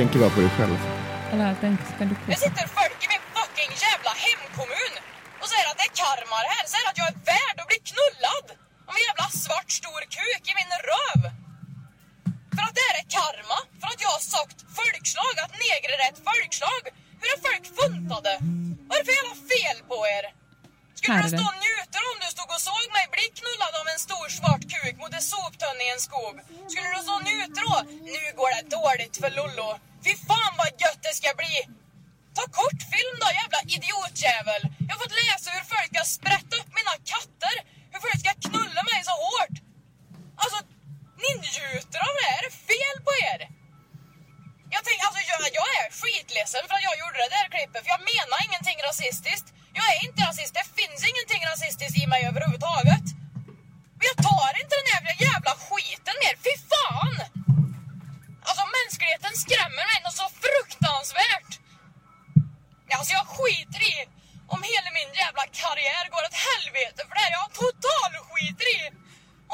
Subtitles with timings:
[0.00, 0.78] tänker bara på dig själv.
[1.32, 4.94] Eller tänk, kan du Det sitter folk i min fucking jävla hemkommun
[5.40, 6.66] och säger att det är karma det här.
[6.72, 8.46] Säger att jag är värd att bli knullad
[8.88, 11.20] av en jävla svart stor kuk i min röv.
[12.54, 13.58] För att det här är karma.
[13.80, 16.82] För att jag har sagt folkslag, att negrer är ett folkslag.
[17.20, 18.32] Hur är folk funtade?
[18.88, 20.24] Vad är det för jävla fel på er?
[21.06, 23.86] Skulle Här du stå och njuta om du stod och såg mig bli knullad av
[23.92, 26.36] en stor svart kuk mot en soptunna i en skog?
[26.70, 27.76] Skulle du stå och njuta då?
[28.14, 29.68] Nu går det dåligt för Lollo.
[30.04, 31.56] Fy fan vad gött det ska bli!
[32.36, 34.62] Ta kortfilm då jävla idiotjävel!
[34.86, 37.54] Jag har fått läsa hur folk ska sprätta upp mina katter!
[37.92, 39.56] Hur folk ska knulla mig så hårt!
[40.42, 40.58] Alltså,
[41.22, 42.30] ni njuter av det?
[42.38, 43.40] Är det fel på er?
[44.74, 47.90] Jag, tänk, alltså, jag, jag är skitledsen för att jag gjorde det där klippet, för
[47.96, 49.48] jag menar ingenting rasistiskt.
[49.78, 53.06] Jag är inte rasist, det finns ingenting rasistiskt i mig överhuvudtaget.
[53.96, 57.14] Men jag tar inte den jävla, jävla skiten mer, fy fan!
[58.48, 61.52] Alltså mänskligheten skrämmer mig något så fruktansvärt.
[62.98, 63.96] Alltså jag skiter i
[64.54, 67.34] om hela min jävla karriär går åt helvete för det här.
[67.38, 68.80] Jag total skiter i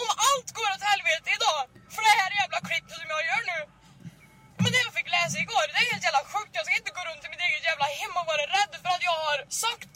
[0.03, 1.63] om allt går åt helvete idag
[1.95, 3.61] för det här jävla klippet som jag gör nu.
[4.63, 6.53] Men det jag fick läsa igår, det är helt jävla sjukt.
[6.59, 9.05] Jag ska inte gå runt i mitt eget jävla hem och vara rädd för att
[9.11, 9.95] jag har sagt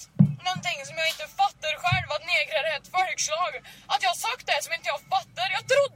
[0.48, 3.52] någonting som jag inte fattar själv, att negrer är ett folkslag.
[3.92, 5.46] Att jag har sagt det som inte jag fattar.
[5.58, 5.95] Jag trodde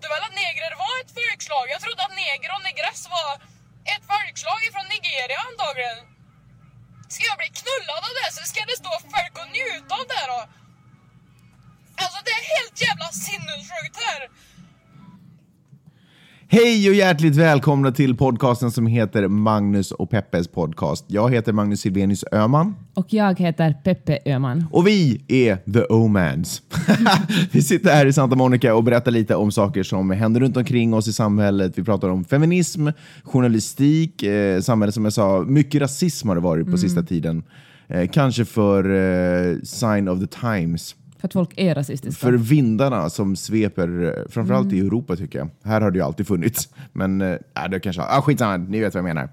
[16.52, 21.04] Hej och hjärtligt välkomna till podcasten som heter Magnus och Peppes podcast.
[21.08, 24.64] Jag heter Magnus Silvenius Öman Och jag heter Peppe Öman.
[24.70, 26.62] och vi är The Omans.
[27.52, 30.94] vi sitter här i Santa Monica och berättar lite om saker som händer runt omkring
[30.94, 31.78] oss i samhället.
[31.78, 32.88] Vi pratar om feminism,
[33.24, 37.42] journalistik, eh, samhället som jag sa, mycket rasism har det varit på sista tiden.
[37.88, 40.94] Eh, kanske för eh, sign of the times.
[41.20, 42.26] För att folk är rasistiska.
[42.26, 45.48] För vindarna som sveper, eh, framförallt i Europa tycker jag.
[45.64, 46.68] Här har det ju alltid funnits.
[46.92, 47.36] Men äh,
[47.70, 48.02] det kanske...
[48.02, 49.28] Ah, skitsamma, ni vet vad jag menar.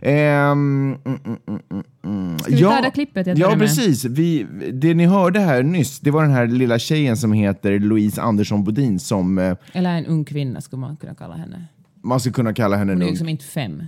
[0.00, 2.38] Ehm, mm, mm, mm, mm, mm.
[2.38, 4.04] Ska vi ta det klippet jag Ja, precis.
[4.04, 8.22] Vi, det ni hörde här nyss, det var den här lilla tjejen som heter Louise
[8.22, 11.64] Andersson Bodin som eh, Eller en ung kvinna skulle man kunna kalla henne.
[12.02, 13.82] man skulle kunna kalla henne Hon är liksom inte fem.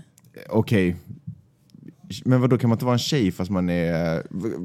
[0.49, 0.97] Okej.
[2.25, 4.23] Men vad då kan man inte vara en tjej fast man är...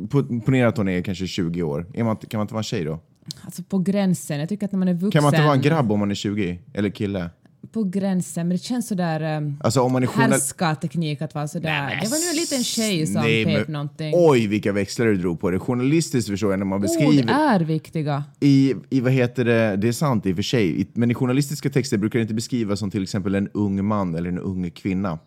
[0.07, 1.85] po- Ponera att hon är kanske 20 år.
[1.93, 2.99] Är man, kan man inte vara en tjej då?
[3.41, 4.39] Alltså på gränsen.
[4.39, 5.11] Jag tycker att när man är vuxen...
[5.11, 6.59] Kan man inte vara en grabb om man är 20?
[6.73, 7.29] Eller kille?
[7.71, 9.37] På gränsen, men det känns sådär...
[9.37, 11.99] Um, Alltså om man är journal- härskarteknik att vara sådär.
[12.03, 14.13] Det var nu en liten tjej som Nej, pep men- någonting.
[14.15, 15.59] Oj, vilka växlar du drog på det.
[15.59, 17.33] Journalistiskt förstår jag när man Ord beskriver...
[17.33, 18.23] är viktiga.
[18.39, 21.69] I, I vad heter det, det är sant i och för sig, men i journalistiska
[21.69, 25.19] texter brukar det inte beskrivas som till exempel en ung man eller en ung kvinna.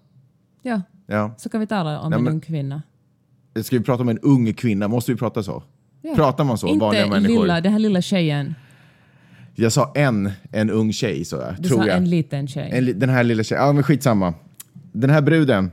[0.62, 1.34] Ja, Ja.
[1.38, 2.82] så kan vi tala om Nej, en men- ung kvinna.
[3.62, 4.88] Ska vi prata om en ung kvinna?
[4.88, 5.62] Måste vi prata så?
[6.02, 6.14] Ja.
[6.14, 7.42] Pratar man så, vanliga Inte människor?
[7.42, 8.54] lilla, den här lilla tjejen.
[9.54, 11.96] Jag sa en, en ung tjej, så jag, Du tror sa jag.
[11.96, 12.70] en liten tjej.
[12.72, 14.34] En den här lilla tjejen, ja men skitsamma.
[14.92, 15.70] Den här bruden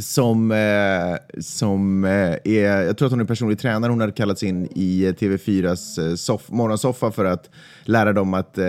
[0.00, 2.10] som, eh, som eh,
[2.44, 6.08] är, jag tror att hon är personlig tränare, hon hade kallats in i eh, TV4s
[6.08, 7.50] eh, soff, morgonsoffa för att
[7.84, 8.64] lära dem att eh,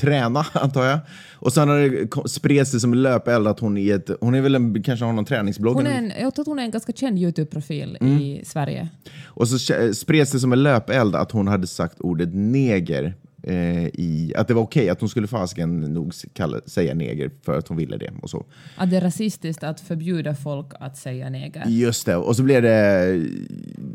[0.00, 0.98] träna, antar jag.
[1.34, 4.54] Och sen har det spreds det som löpeld att hon är ett, hon är väl
[4.54, 5.74] en, kanske har någon träningsblogg.
[5.74, 8.18] Hon är en, jag tror att hon är en ganska känd Youtube-profil Mm.
[8.18, 8.88] i Sverige.
[9.24, 9.58] Och så
[9.94, 13.14] spreds det som en löpeld att hon hade sagt ordet neger.
[13.42, 17.58] Eh, i, att det var okej, att hon skulle fasken nog kalla, säga neger för
[17.58, 18.10] att hon ville det.
[18.22, 18.46] och så.
[18.76, 21.64] Att det är rasistiskt att förbjuda folk att säga neger.
[21.66, 23.20] Just det, och så blev det eh,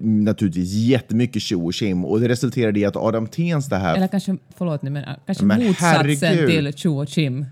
[0.02, 3.96] naturligtvis jättemycket tjo och tjim och det resulterade i att Adam Tensta här...
[3.96, 6.50] Eller kanske, förlåt nu, men äh, kanske Men motsatsen herregud.
[6.50, 7.46] till tjo och chim.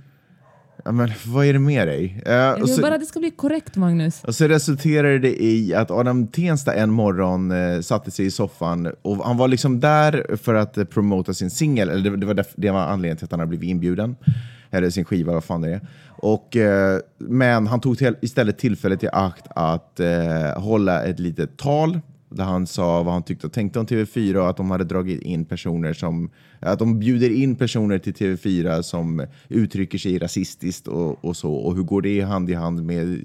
[0.86, 2.22] Ja, men vad är det med dig?
[2.25, 4.24] Eh, Jag vill så, bara att det ska bli korrekt, Magnus.
[4.24, 8.92] och så resulterade det i att Adam Tensta en morgon eh, satte sig i soffan
[9.02, 12.45] och han var liksom där för att eh, promota sin singel, eller det, det, var
[12.56, 14.16] det var anledningen till att han hade blivit inbjuden.
[14.74, 15.81] Eller sin skiva, vad fan det är.
[16.07, 16.57] Och,
[17.18, 20.00] men han tog till, istället tillfället i akt att
[20.56, 22.00] hålla ett litet tal
[22.30, 25.22] där han sa vad han tyckte och tänkte om TV4 och att de hade dragit
[25.22, 26.30] in personer som,
[26.62, 31.54] att de bjuder in personer till TV4 som uttrycker sig rasistiskt och, och så.
[31.54, 33.22] Och hur går det hand i hand med,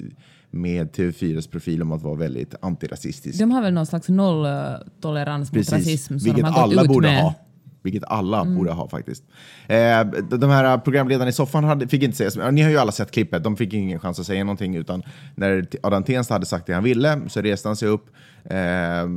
[0.51, 3.39] med TV4s profil om att vara väldigt antirasistisk?
[3.39, 7.23] De har väl någon slags nolltolerans mot rasism som vilket alla borde med.
[7.23, 7.35] ha.
[7.83, 9.25] Vilket alla borde ha faktiskt.
[9.67, 10.05] Eh,
[10.39, 13.45] de här programledarna i soffan hade, fick inte säga Ni har ju alla sett klippet,
[13.45, 15.03] de fick ingen chans att säga någonting utan
[15.35, 18.07] när Adam Tensta hade sagt det han ville så reste han sig upp
[18.51, 19.09] Eh,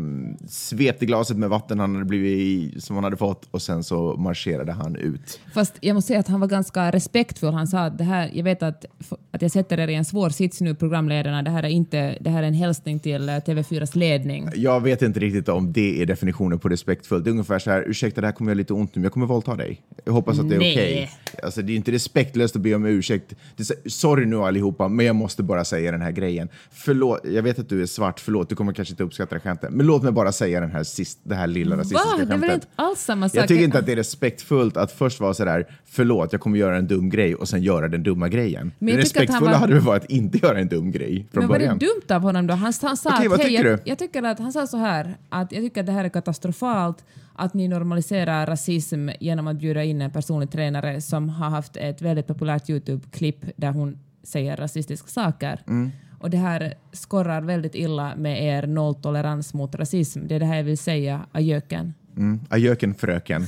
[0.48, 4.16] svepte glaset med vatten han hade blivit i, som han hade fått och sen så
[4.18, 5.40] marscherade han ut.
[5.54, 7.54] Fast jag måste säga att han var ganska respektfull.
[7.54, 8.86] Han sa att det här, jag vet att,
[9.32, 11.44] att jag sätter er i en svår sits nu, programledarna.
[11.44, 14.50] Det här är, inte, det här är en hälsning till eh, TV4s ledning.
[14.56, 17.24] Jag vet inte riktigt om det är definitionen på respektfullt.
[17.24, 19.14] Det är ungefär så här, ursäkta det här kommer jag lite ont nu, men jag
[19.14, 19.82] kommer våldta dig.
[20.06, 21.10] Jag hoppas att det är okej.
[21.44, 23.36] Alltså, det är inte respektlöst att be om ursäkt.
[23.56, 26.50] Det är sorry nu allihopa, men jag måste bara säga den här grejen.
[26.72, 29.70] Förlåt, jag vet att du är svart, förlåt, du kommer kanske inte uppskatta det skämtet,
[29.74, 32.16] men låt mig bara säga den här sist, det här lilla rasistiska Va?
[32.18, 32.54] Det är väl skämtet.
[32.54, 33.38] inte alls samma sak?
[33.42, 36.78] Jag tycker inte att det är respektfullt att först vara sådär, förlåt, jag kommer göra
[36.78, 38.72] en dum grej och sen göra den dumma grejen.
[38.80, 41.50] Men det respektfulla var- hade väl varit att inte göra en dum grej från Men
[41.50, 41.78] var det början.
[41.78, 42.54] dumt av honom då?
[42.54, 45.18] Han, han sa Okej, att, vad hej, jag, jag tycker att han sa så här
[45.30, 47.06] att jag tycker att det här är katastrofalt
[47.36, 52.02] att ni normaliserar rasism genom att bjuda in en personlig tränare som har haft ett
[52.02, 55.60] väldigt populärt Youtube-klipp där hon säger rasistiska saker.
[55.68, 55.90] Mm.
[56.20, 60.28] Och det här skorrar väldigt illa med er nolltolerans mot rasism.
[60.28, 61.94] Det är det här jag vill säga, ajöken.
[62.18, 62.40] Mm.
[62.50, 63.46] Ajöken fröken.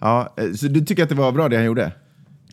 [0.00, 1.92] Ja, eh, så du tycker att det var bra det han gjorde?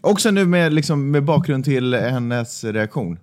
[0.02, 3.20] Också nu med, liksom, med bakgrund till hennes reaktion.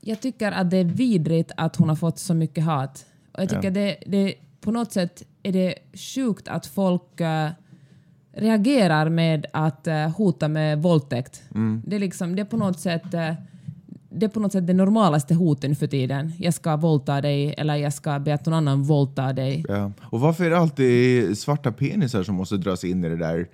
[0.00, 3.06] Jag tycker att det är vidrigt att hon har fått så mycket hat.
[3.32, 3.70] Och jag tycker Ja.
[3.70, 5.74] det, det, på något sätt är det
[6.14, 7.50] sjukt att folk eh,
[8.32, 11.42] reagerar med att eh, hota med våldtäkt.
[11.54, 11.82] Mm.
[11.86, 13.32] Det, är liksom, det är på något sätt eh,
[14.18, 16.32] det är på något sätt det normalaste hoten för tiden.
[16.38, 19.64] Jag ska våldta dig eller jag ska be att någon annan våldta dig.
[19.68, 19.92] Ja.
[20.02, 23.48] Och varför är det alltid svarta penisar som måste dras in i det där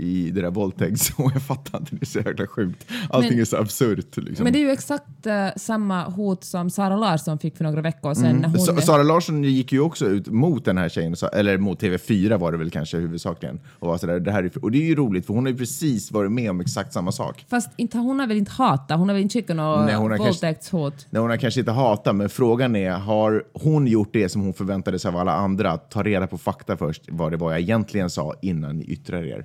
[0.00, 1.12] i det där våldtäkts...
[1.16, 2.86] Och jag fattar inte, det är så jäkla sjukt.
[3.10, 4.16] Allting Men- är så absurt.
[4.16, 4.44] Liksom.
[4.44, 8.14] Men det är ju exakt eh, samma hot som Sara Larsson fick för några veckor
[8.14, 8.36] sedan.
[8.36, 11.82] När hon, Sa- Sara Larsson gick ju också ut mot den här tjejen, eller mot
[11.82, 13.60] TV4 var det väl kanske huvudsakligen.
[13.78, 15.58] Och, var sådär, det här är, och det är ju roligt för hon har ju
[15.58, 17.46] precis varit med om exakt samma sak.
[17.50, 21.06] Fast inte, hon har väl inte hatat, hon har väl inte skickat något våldtäktshot.
[21.10, 24.54] Nej, hon har kanske inte hatat, men frågan är, har hon gjort det som hon
[24.54, 25.70] förväntade sig av alla andra?
[25.70, 29.24] Att ta reda på fakta först, vad det var jag egentligen sa innan ni yttrar
[29.24, 29.44] er.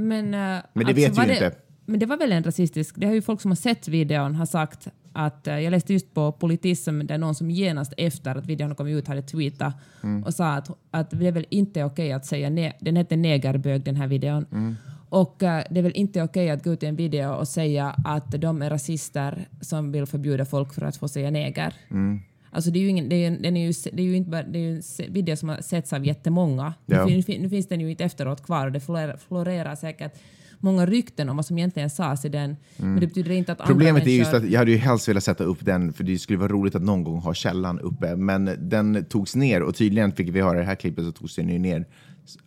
[0.00, 1.52] Men, eh, Men det vet var ju inte.
[1.86, 2.94] Men det var väl en rasistisk...
[2.98, 5.46] Det har ju folk som har sett videon har sagt att...
[5.46, 9.08] eh, jag läste just på Politism där någon som genast efter att videon kom ut
[9.08, 10.22] hade tweetat Mm.
[10.24, 12.50] och sa att, att det är väl inte okej att säga...
[12.50, 14.46] Ne, den heter negerbög den här videon.
[14.52, 14.76] Mm.
[15.08, 17.94] Och eh, det är väl inte okej att gå ut i en video och säga
[18.04, 21.74] att de är rasister som vill förbjuda folk för att få säga neger.
[21.90, 22.20] Mm.
[22.50, 24.42] Alltså det är ju, ingen, det är, den är ju, det är ju inte bara,
[24.42, 26.74] det är ju en video som har setts av jättemånga.
[26.86, 27.06] Ja.
[27.06, 30.14] Nu, fin, nu finns den ju inte efteråt kvar och det florerar, florerar säkert
[30.58, 32.56] många rykten om vad som egentligen sades i den.
[32.76, 33.68] Men det betyder inte att Mm.
[33.68, 36.38] Problemet är just att jag hade ju helst velat sätta upp den, för det skulle
[36.38, 40.28] vara roligt att någon gång ha källan uppe, men den togs ner och tydligen fick
[40.28, 41.84] vi höra i det här klippet så togs den ju ner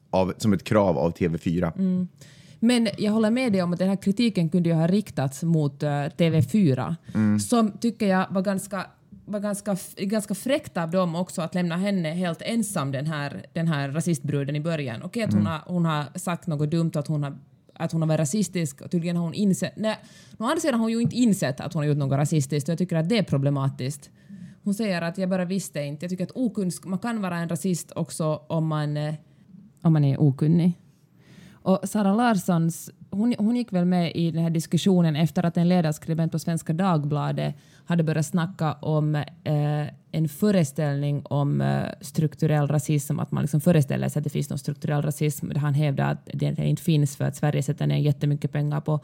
[0.10, 1.72] av, som ett krav av TV4.
[1.78, 2.08] Mm.
[2.60, 5.84] Men jag håller med dig om att den här kritiken kunde ju ha riktats mot
[5.84, 7.40] eh, TV4 Mm.
[7.40, 8.86] som tycker jag var ganska
[9.25, 13.68] var ganska, ganska fräckt av dem också att lämna henne helt ensam, den här, den
[13.68, 15.04] här rasistbruden i början.
[15.04, 15.46] Okej att Mm.
[15.46, 17.38] hon, har, hon har sagt något dumt, att hon har,
[17.74, 19.74] att hon har varit rasistisk och tydligen har hon insett...
[19.78, 19.98] Nej,
[20.38, 22.72] å andra sidan har hon ju inte insett att hon har gjort något rasistiskt och
[22.72, 24.10] jag tycker att det är problematiskt.
[24.64, 26.06] Hon säger att jag bara visste inte.
[26.06, 29.14] Jag tycker att okunsk, man kan vara en rasist också om man, eh,
[29.81, 30.80] om man är okunnig.
[31.52, 35.69] Och Sara Larssons, hon, hon gick väl med i den här diskussionen efter att en
[35.69, 37.56] ledarskribent på Svenska Dagbladet
[37.86, 39.24] hade börjat snacka om eh,
[40.12, 44.60] en föreställning om eh, strukturell rasism, att man liksom föreställer sig att det finns någon
[44.60, 45.50] strukturell rasism.
[45.50, 48.99] Där han hävdar att det inte finns för att Sverige sätter ner jättemycket pengar på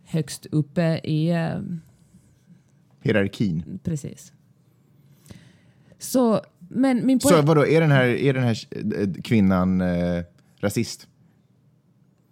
[0.04, 1.30] högst uppe i...
[1.30, 1.60] eh,
[3.02, 3.80] Hierarkin.
[3.84, 4.34] precis.
[6.00, 7.36] Så, men min poäng...
[7.36, 10.24] Så vadå, är den här, är den här eh, kvinnan eh,
[10.60, 11.08] rasist?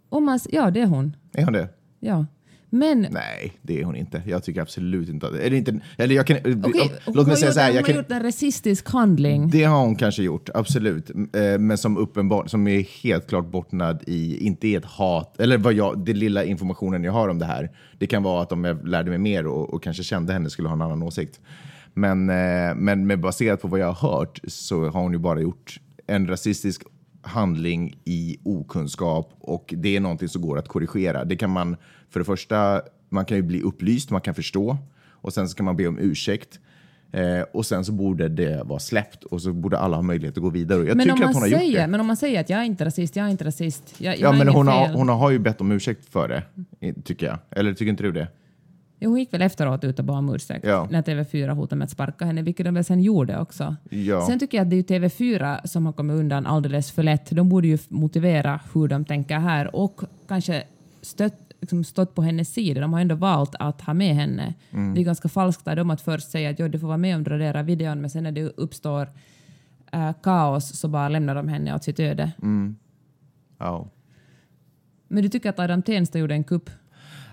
[0.09, 1.15] Om man, ja, det är hon.
[1.33, 1.69] Är hon det?
[1.99, 2.25] Ja.
[2.69, 4.21] Men Nej, det är hon inte.
[4.25, 5.79] Jag tycker absolut inte att det inte.
[5.97, 7.67] Eller jag kan, Okej, hon låt mig säga så här.
[7.67, 9.49] Hon Jag har gjort en rasistisk handling.
[9.49, 11.09] Det har hon kanske gjort, absolut.
[11.09, 15.57] Eh, Men som uppenbart, som är helt klart bottnad i, inte i ett hat, eller
[15.57, 17.71] vad jag, det lilla informationen jag har om det här.
[17.99, 20.67] Det kan vara att om jag lärde mig mer och, och kanske kände henne skulle
[20.67, 21.39] ha en annan åsikt.
[21.93, 25.79] Men, eh, men baserat på vad jag har hört så har hon ju bara gjort
[26.07, 26.81] en rasistisk
[27.21, 31.25] handling i okunskap och det är någonting som går att korrigera.
[31.25, 31.75] Det kan man,
[32.09, 34.77] för det första, man kan ju bli upplyst, man kan förstå
[35.09, 36.59] och sen så kan man be om ursäkt.
[37.11, 40.43] Eh, och sen så borde det vara släppt och så borde alla ha möjlighet att
[40.43, 40.85] gå vidare.
[40.87, 41.87] Jag Men tycker om, man att hon har gjort säger, det.
[41.87, 43.95] men om man säger att jag är inte rasist, jag är inte rasist.
[43.97, 46.43] Jag, jag Ja, men hon har, hon har ju bett om ursäkt för det,
[47.03, 47.37] tycker jag.
[47.51, 48.27] Eller tycker inte du det?
[48.99, 50.87] Jo, hon gick väl efteråt ut och bad om ursäkt Ja.
[50.91, 53.75] när TV4 hotade med att sparka henne, vilket de väl sen gjorde också.
[53.89, 54.25] Ja.
[54.27, 57.29] Sen tycker jag att det är ju TV4 som har kommit undan alldeles för lätt.
[57.31, 60.63] De borde ju motivera hur de tänker här och kanske
[61.01, 62.81] stött, liksom stått på hennes sida.
[62.81, 64.53] De har ändå valt att ha med henne.
[64.71, 64.93] Mm.
[64.93, 67.15] Det är ganska falskt av dem att först säga att jo, du får vara med
[67.15, 69.09] om radera videon, men sen när det uppstår
[69.91, 72.31] äh, kaos så bara lämnar de henne åt sitt öde.
[72.41, 72.75] Mm.
[73.57, 73.87] Ja.
[75.07, 76.69] Men du tycker att Adam Tensta gjorde en kupp?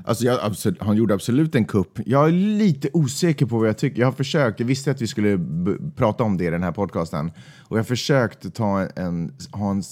[0.06, 1.98] Alltså jag, absolut, han gjorde absolut en kupp.
[2.06, 4.00] Jag är lite osäker på vad jag tycker.
[4.00, 6.72] Jag har försökt, jag visste att vi skulle b- prata om det i den här
[6.72, 7.30] podcasten.
[7.60, 9.82] Och jag har försökt ta en, ha en,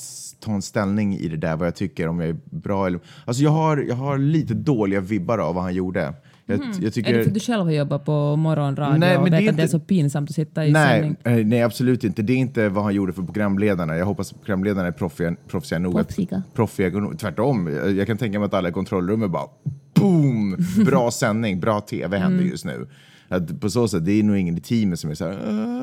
[0.40, 3.00] ta en ställning i det där, vad jag tycker, om jag är bra eller...
[3.24, 6.14] Alltså jag har, jag har lite dåliga vibbar av vad han gjorde.
[6.46, 7.12] Jag, jag Är det tycker...
[7.22, 9.62] för att du själv har jobbat på morgonradio Nej, och vet det är att det
[9.62, 11.40] är så pinsamt att sitta i Nej, sändning?
[11.40, 12.22] eh, nej, absolut inte.
[12.22, 13.96] Det är inte vad han gjorde för programledarna.
[13.96, 16.00] Jag hoppas att programledarna är proffiga, proffsiga nog.
[16.00, 16.42] att- Proffsiga.
[16.54, 17.66] Proffiga, tvärtom.
[17.66, 19.46] Jag jag kan tänka mig att alla i kontrollrummet bara
[19.94, 20.56] boom!
[20.86, 22.50] Bra sändning, bra tv händer Mm.
[22.50, 22.86] just nu.
[23.28, 25.32] Att på så sätt, det är nog ingen i teamet som är så här,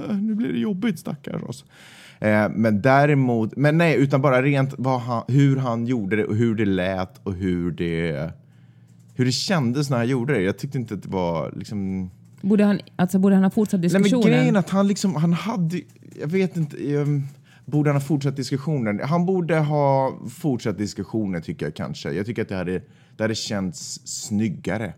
[0.09, 1.65] "Äh, nu blir det jobbigt stackars oss.
[2.19, 6.55] Eh, men däremot, men nej, utan bara rent han, hur han gjorde det och hur
[6.55, 8.29] det lät och hur det,
[9.21, 10.41] hur det kändes när han gjorde det.
[10.41, 12.11] Jag tyckte inte att det var liksom...
[12.41, 14.37] Borde han, alltså, borde han ha fortsatt Nej, men diskussionen?
[14.37, 15.81] grejen att han liksom, han hade,
[16.19, 17.27] jag vet inte, um,
[17.65, 18.99] borde han ha fortsatt diskussionen?
[19.03, 22.11] Han borde ha fortsatt diskussionen tycker jag kanske.
[22.11, 22.81] Jag tycker att det hade,
[23.17, 24.93] det hade känts snyggare.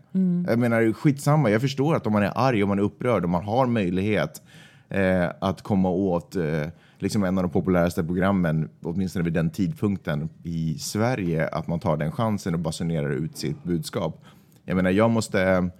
[0.46, 3.30] Jag menar, skitsamma, jag förstår att om man är arg och man är upprörd och
[3.30, 4.42] man har möjlighet
[4.88, 6.66] eh, att komma åt eh,
[7.04, 11.96] liksom en av de populäraste programmen, åtminstone vid den tidpunkten i Sverige, att man tar
[11.96, 14.24] den chansen och basunerar ut sitt budskap.
[14.64, 15.70] Jag menar, jag måste...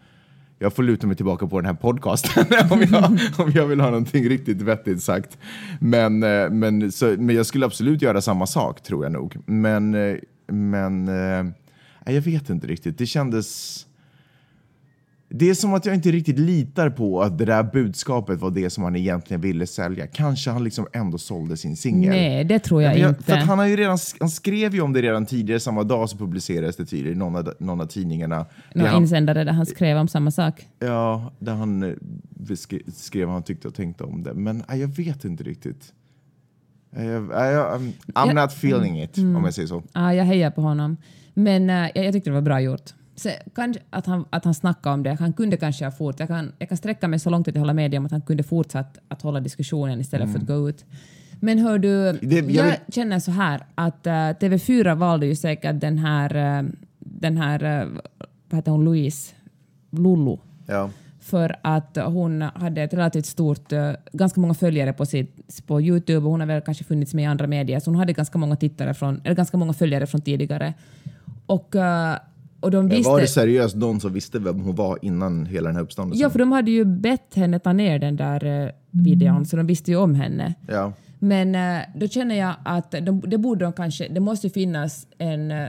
[0.58, 3.04] Jag får luta mig tillbaka på den här podcasten om, jag,
[3.38, 5.38] om jag vill ha någonting riktigt vettigt sagt.
[5.80, 9.36] Men, eh, men, så, men jag skulle absolut göra samma sak, tror jag nog.
[9.46, 10.16] Men, eh,
[10.46, 12.98] men eh, jag vet inte riktigt.
[12.98, 13.80] Det kändes...
[15.28, 18.70] Det är som att jag inte riktigt litar på att det där budskapet var det
[18.70, 20.06] som han egentligen ville sälja.
[20.06, 22.10] Kanske han liksom ändå sålde sin singel.
[22.10, 23.22] Nej, det tror jag Men inte.
[23.22, 26.16] För han, har ju redan, han skrev ju om det redan tidigare, samma dag så
[26.16, 28.46] publicerades det tydligen i någon av, någon av tidningarna.
[28.74, 30.66] Några han- insändare där han skrev om samma sak.
[30.78, 31.94] Ja, där han eh,
[32.94, 34.34] skrev vad han tyckte och tänkte om det.
[34.34, 35.92] Men nej, jag vet inte riktigt.
[36.96, 38.32] Eh, Jag, jag, I'm, I'm Ja.
[38.42, 39.36] not feeling it, Mm.
[39.36, 39.82] om jag säger så.
[39.92, 40.96] Ja, jag hejar på honom.
[41.34, 42.90] Men eh, jag, jag tyckte det var bra gjort.
[43.54, 45.14] Kanske att, han, att han snackade om det.
[45.20, 46.20] Han kunde kanske ha fort.
[46.20, 48.12] Jag kan, jag kan sträcka mig så långt att jag håller med dig om att
[48.12, 50.84] han kunde fortsatt att hålla diskussionen istället för att gå ut.
[51.40, 52.18] Men hör du, Mm.
[52.22, 56.60] Det- jag jag, vill- känner så här att eh, TV4 valde ju säkert den här,
[56.62, 57.92] uh, den här uh,
[58.48, 59.34] vad heter hon, Louise,
[59.90, 60.90] Lulu, Ja.
[61.20, 63.72] för att hon hade ett relativt stort,
[64.12, 67.26] ganska många följare på, sitt, på Youtube och hon har väl kanske funnits med i
[67.26, 70.74] andra medier, så hon hade ganska många tittare från, eller ganska många följare från tidigare.
[71.46, 71.74] Och,
[72.64, 73.10] och de visste...
[73.10, 76.22] Var det seriöst någon som visste vem hon var innan hela den här uppståndelsen?
[76.22, 79.66] Ja, för de hade ju bett henne ta ner den där uh, videon, så de
[79.66, 80.54] visste ju om henne.
[80.68, 80.92] Ja.
[81.18, 85.06] Men eh, då känner jag att de, det borde de kanske, det måste ju finnas
[85.18, 85.68] en eh,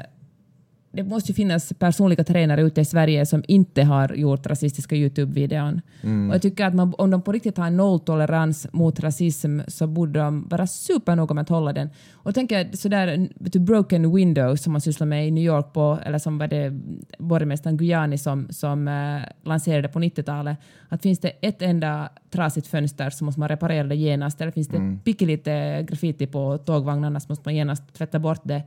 [0.96, 5.82] det måste ju finnas personliga tränare ute i Sverige som inte har gjort rasistiska Youtube-videon.
[6.30, 10.20] Och jag tycker att man, om de på riktigt har nolltolerans mot rasism så borde
[10.20, 11.90] de vara supernoga med att hålla den.
[12.14, 16.20] Och tänker sådär, vet broken windows som man sysslar med i New York på, eller
[16.20, 16.74] som var det
[17.20, 20.58] borgmästaren Guyani som, som eh, lanserade på 90-talet,
[20.90, 24.68] att finns det ett enda trasigt fönster så måste man reparera det genast, eller finns
[24.68, 28.64] det pyttelite graffiti på tågvagnarna så måste man genast tvätta bort det.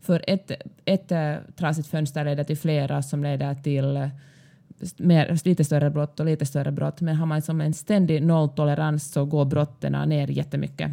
[0.00, 0.52] För ett,
[0.84, 4.08] ett äh, trasigt fönster leder till flera som leder till äh,
[4.96, 7.00] mer, lite större brott och lite större brott.
[7.00, 10.92] Men har man som en ständig nolltolerans så går brotten ner jättemycket.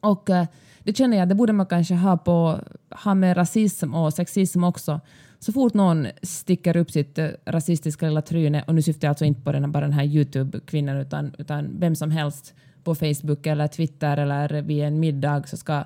[0.00, 0.46] Och äh,
[0.82, 2.58] det känner jag, det borde man kanske ha, på,
[3.04, 5.00] ha med rasism och sexism också.
[5.38, 9.24] Så fort någon sticker upp sitt äh, rasistiska lilla tryne, och nu syftar jag alltså
[9.24, 12.54] inte på den, bara den här Youtube-kvinnan utan, utan vem som helst
[12.84, 15.84] på Facebook eller Twitter eller vid en middag så ska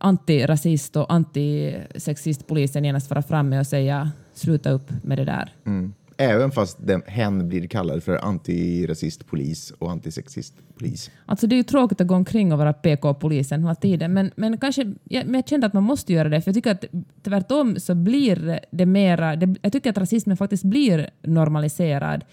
[0.00, 5.54] antirasist och antisexistpolisen genast vara framme och säga sluta upp med det där.
[5.66, 5.92] Mm.
[6.16, 11.10] Även fast den, hen blir kallad för antirasistpolis och antisexistpolis.
[11.26, 14.58] Alltså det är ju tråkigt att gå omkring och vara PK-polisen hela tiden, men, men,
[14.58, 16.84] kanske, jag, men jag kände att man måste göra det, för jag tycker att
[17.22, 22.24] tvärtom så blir det mera, det, jag tycker att rasismen faktiskt blir normaliserad.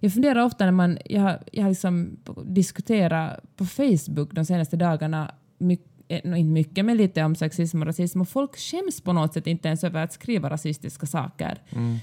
[0.00, 5.34] Jag funderar ofta när man, jag, jag har liksom diskuterat på Facebook de senaste dagarna,
[5.58, 9.46] mycket, inte mycket, men lite om sexism och rasism och folk skäms på något sätt
[9.46, 11.62] inte ens över att skriva rasistiska saker.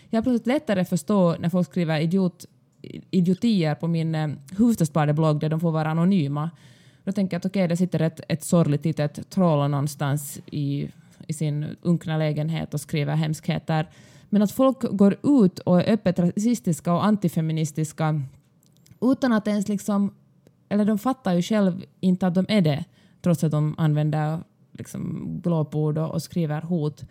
[0.10, 2.46] Jag har plötsligt lättare förstå när folk skriver idiot,
[3.12, 6.50] idiotier på min eh, Hufvudstadsbladet-blogg där de får vara anonyma.
[7.04, 10.90] Då tänker jag att okej, det sitter ett, ett sorgligt litet troll någonstans i,
[11.28, 13.90] i sin unkna lägenhet och skriver hemskheter.
[14.30, 18.22] Men att folk går ut och är öppet rasistiska och antifeministiska
[19.02, 20.14] utan att ens liksom...
[20.70, 22.86] Eller de fattar ju själv inte att de är det,
[23.24, 24.40] trots att de använder
[24.72, 27.04] liksom glåpord och, och skriver hot.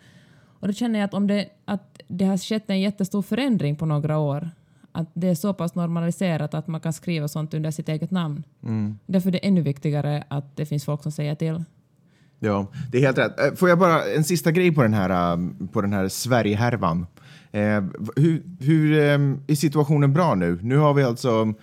[0.59, 3.85] Och då känner jag att om det, att det har skett en jättestor förändring på
[3.85, 4.49] några år,
[4.91, 8.43] att det är så pass normaliserat att man kan skriva sånt under sitt eget namn.
[8.63, 8.99] Mm.
[9.05, 11.63] Därför är det ännu viktigare att det finns folk som säger till.
[12.39, 13.39] Ja, det är helt rätt.
[13.39, 17.07] Eh, Får jag bara en sista grej på den här, eh, på den här Sverigehärvan.
[17.51, 17.83] Eh,
[18.15, 20.59] hur hur eh, är situationen bra nu?
[20.61, 21.53] Nu har vi alltså...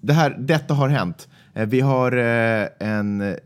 [0.00, 1.28] Det här, detta har hänt.
[1.54, 3.36] Eh, vi har eh, en,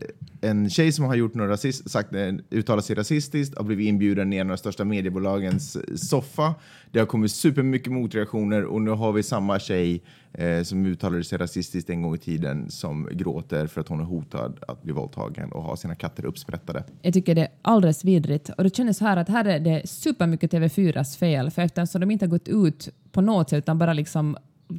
[0.41, 4.37] en tjej som har gjort rasist, sagt, eh, uttalat sig rasistiskt, har blivit inbjuden i
[4.37, 5.77] en av de största mediebolagens
[6.09, 6.55] soffa.
[6.91, 11.37] Det har kommit supermycket motreaktioner och nu har vi samma tjej eh, som uttalade sig
[11.37, 15.51] rasistiskt en gång i tiden som gråter för att hon är hotad att bli våldtagen
[15.51, 16.83] och ha sina katter uppsprättade.
[17.01, 18.49] Jag tycker det är alldeles vidrigt.
[18.49, 22.25] Och det känns här att här är det supermycket TV4s fel, för eftersom de inte
[22.25, 24.37] har gått ut på något sätt utan bara liksom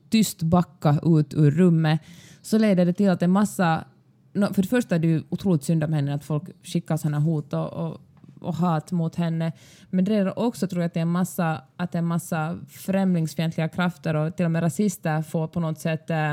[0.09, 2.01] tyst backa ut ur rummet
[2.43, 3.85] så leder det till att en massa...
[4.33, 7.53] För det första är det ju otroligt synd om henne att folk skickar sådana hot
[7.53, 8.01] och, och,
[8.41, 9.53] och hat mot henne.
[9.91, 13.69] Men det är också tror jag att det är en massa, att en massa främlingsfientliga
[13.69, 16.33] krafter och till och med rasister får på något sätt äh,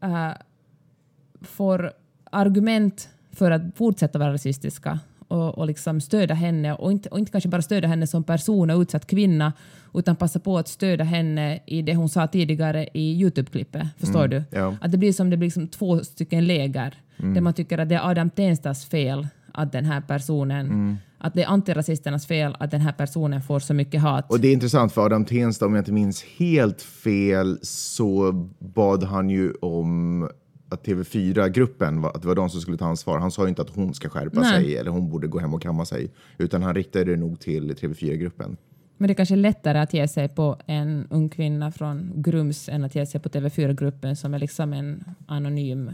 [0.00, 0.32] äh,
[1.42, 1.92] får
[2.30, 4.98] argument för att fortsätta vara rasistiska
[5.28, 8.70] och, och liksom stödja henne och inte, och inte kanske bara stödja henne som person
[8.70, 9.52] och utsatt kvinna
[9.94, 13.86] utan passa på att stödja henne i det hon sa tidigare i Youtube-klippet.
[13.98, 14.58] Förstår Mm, du?
[14.58, 14.76] ja.
[14.80, 17.34] Att det blir som det blir som två stycken läger Mm.
[17.34, 20.96] där man tycker att det är Adam Tenstas fel att den här personen, Mm.
[21.18, 24.30] att det är antirasisternas fel att den här personen får så mycket hat.
[24.30, 29.04] Och det är intressant för Adam Tensta, om jag inte minns helt fel, så bad
[29.04, 30.28] han ju om
[30.68, 33.18] att TV4-gruppen, var- att det var de som skulle ta ansvar.
[33.18, 34.64] Han sa ju inte att hon ska skärpa Nej.
[34.64, 37.74] sig eller hon borde gå hem och kamma sig, utan han riktade det nog till
[37.74, 38.56] TV4-gruppen.
[38.96, 42.68] Men det är kanske är lättare att ge sig på en ung kvinna från Grums
[42.68, 45.90] än att ge sig på TV4-gruppen som är liksom en anonym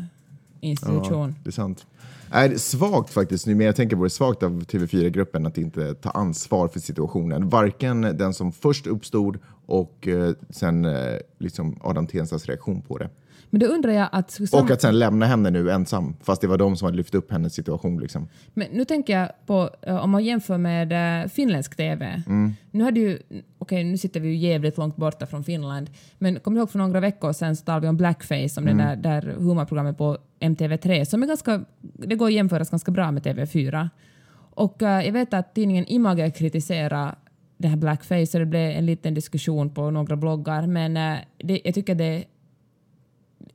[0.61, 1.35] institution.
[1.45, 1.87] Det är sant.
[2.31, 6.11] Är svagt faktiskt, nu men jag tänker på det, svagt av TV4-gruppen att inte ta
[6.11, 7.49] ansvar för situationen.
[7.49, 13.11] Varken den som först uppstod och eh, sen eh, liksom Adam Tenstas reaktion på det.
[13.51, 14.39] Men då undrar jag att...
[14.53, 17.31] Och att sen lämna henne nu ensam, fast det var de som hade lyft upp
[17.31, 18.01] hennes situation.
[18.01, 18.29] Liksom.
[18.55, 22.23] Men nu tänker jag på, eh, om man jämför med eh, finländsk TV.
[22.71, 23.19] Nu hade ju,
[23.59, 26.79] okej nu sitter vi ju jävligt långt borta från Finland, men kommer du ihåg för
[26.79, 31.05] några veckor sedan så talade vi om Blackface, om det där, där humorprogrammet på MTV3,
[31.05, 33.89] som är ganska, det går att jämföras ganska bra med TV4.
[34.35, 37.15] Och eh, jag vet att tidningen Image kritiserar
[37.57, 41.75] det här Blackface och det blev en liten diskussion på några bloggar, men det, jag
[41.75, 42.25] tycker det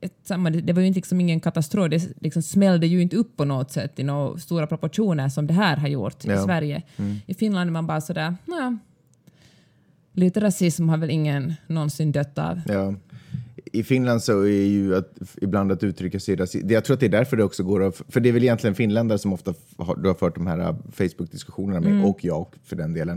[0.00, 3.36] ett, samma, det var ju inte liksom ingen katastrof, det liksom smällde ju inte upp
[3.36, 6.44] på något sätt i några stora proportioner som det här har gjort i Ja.
[6.44, 6.82] Sverige.
[7.26, 8.78] I Finland är man bara sådär, "Nåja,
[10.12, 12.60] lite rasism har väl ingen någonsin dött av.
[12.68, 12.94] Ja.
[13.72, 16.70] I Finland så är ju att, ibland att uttrycka sig rasistiskt.
[16.70, 18.74] Jag tror att det är därför det också går att, För det är väl egentligen
[18.74, 22.76] finländare som ofta har, du har fört de här äh, Facebook-diskussionerna med, och jag för
[22.76, 23.16] den delen.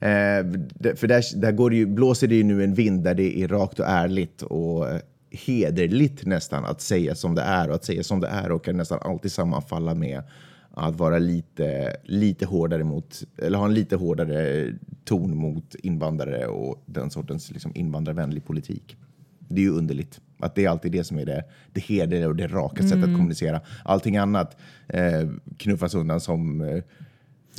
[0.00, 3.38] Eh, för där, där går det ju, blåser det ju nu en vind där det
[3.42, 7.68] är rakt och ärligt och eh, hederligt nästan att säga som det är.
[7.68, 10.22] Och att säga som det är och kan nästan alltid sammanfalla med
[10.70, 14.72] att vara lite, lite hårdare mot, eller ha en lite hårdare
[15.04, 18.96] ton mot invandrare och den sortens liksom invandrarvänlig politik.
[19.38, 20.20] Det är ju underligt.
[20.38, 23.16] Att det är alltid det som är det, det hederliga och det raka sättet att
[23.16, 23.60] kommunicera.
[23.84, 24.56] Allting annat
[24.88, 26.60] eh, knuffas undan som...
[26.60, 26.82] Eh,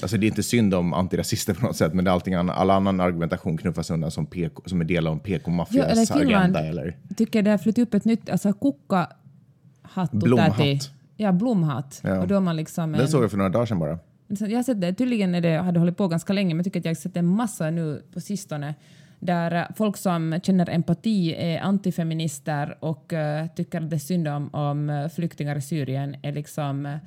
[0.01, 2.55] alltså det är inte synd om antirasister på något sätt, men det är allting annan,
[2.55, 6.59] all annan argumentation knuffas undan som, PK, som en del av PK-maffias Finland agenda.
[6.59, 6.97] Eller?
[7.17, 10.11] tycker det har flyttat upp ett nytt, alltså kukka-hatt.
[10.11, 10.91] Blomhatt.
[11.17, 12.01] Ja, blomhatt.
[12.03, 12.19] Ja.
[12.19, 13.99] Och då man liksom Den en, såg jag för några dagar sedan bara.
[14.27, 16.79] Jag har sett det, tydligen är det, hade hållit på ganska länge, men jag tycker
[16.79, 18.75] att jag har sett en massa nu på sistone
[19.21, 24.49] där eh, folk som känner empati är antifeminister och eh, tycker det är synd om,
[24.53, 26.99] om eh, flyktingar i Syrien är liksom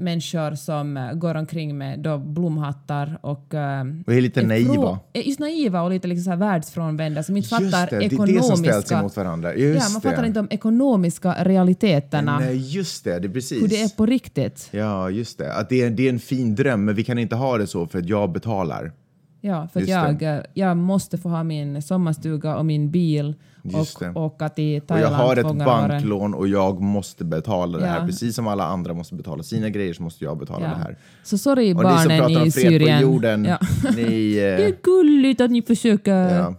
[0.00, 3.54] människor som eh, går omkring med då blomhattar och...
[3.54, 4.98] eh, Och är lite är naiva.
[5.12, 8.12] är just naiva och lite liksom så här världsfrånvända som inte fattar det, det är
[8.12, 8.40] ekonomiska...
[8.40, 9.54] det som ställs emot varandra.
[9.54, 10.08] Just ja, man det.
[10.10, 13.62] fattar inte de ekonomiska realiteterna, Nej, just det, det är precis.
[13.62, 14.68] hur det är på riktigt.
[14.70, 15.54] Ja, just det.
[15.54, 17.86] Att det är, det är en fin dröm, men vi kan inte ha det så
[17.86, 18.92] för att jag betalar.
[19.40, 20.46] Ja, för jag, det.
[20.54, 24.12] jag måste få ha min sommarstuga och min bil och det.
[24.14, 28.06] åka till Och jag Thailand har ett banklån och jag måste betala det här.
[28.06, 30.70] Precis som alla andra måste betala sina grejer så måste jag betala Ja.
[30.70, 30.96] det här.
[31.22, 33.00] Så sorry Och ni som barnen pratar om fred på Syrien.
[33.02, 33.58] jorden, Ja.
[33.96, 34.34] ni...
[34.34, 36.14] Det Eh, är gulligt att ni försöker.
[36.38, 36.54] ja.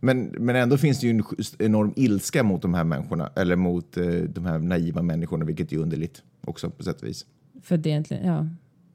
[0.00, 1.24] Men, men ändå finns det ju en
[1.58, 5.76] enorm ilska mot de här människorna, eller mot eh, de här naiva människorna, vilket är
[5.78, 7.26] underligt också på sätt och vis.
[7.62, 8.46] För det egentligen, ja.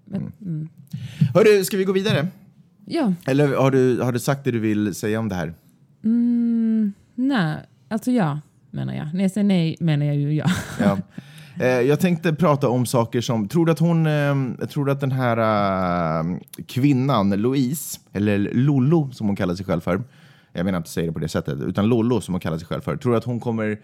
[0.05, 0.69] Men, mm.
[1.33, 2.27] Hörru, ska vi gå vidare?
[2.91, 5.53] Ja, Eller har du, har du sagt det du vill säga om det här?
[7.15, 7.57] nej,
[7.89, 8.39] alltså ja
[8.71, 9.13] menar jag.
[9.13, 10.45] När jag säger nej menar jag ju ja.
[10.79, 10.97] Ja.
[11.59, 14.99] Eh, jag tänkte prata om saker som, tror du att hon, eh, tror du att
[14.99, 20.03] den här eh, kvinnan, Louise, eller Lollo som hon kallar sig själv för,
[20.53, 22.81] jag menar inte säga det på det sättet, utan Lollo som hon kallar sig själv
[22.81, 23.79] för, tror du att hon kommer,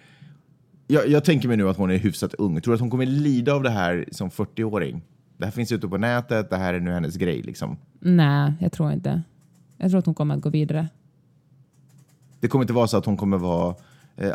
[0.88, 3.06] jag, jag tänker mig nu att hon är hyfsat ung, tror du att hon kommer
[3.06, 5.02] lida av det här som 40-åring?
[5.38, 7.78] Det här finns ute på nätet, det här är nu hennes grej liksom.
[8.00, 9.22] nej, jag tror inte.
[9.78, 10.88] Jag tror att hon kommer att gå vidare.
[12.40, 13.76] Det kommer inte vara så att hon kommer vara
[14.18, 14.32] eh,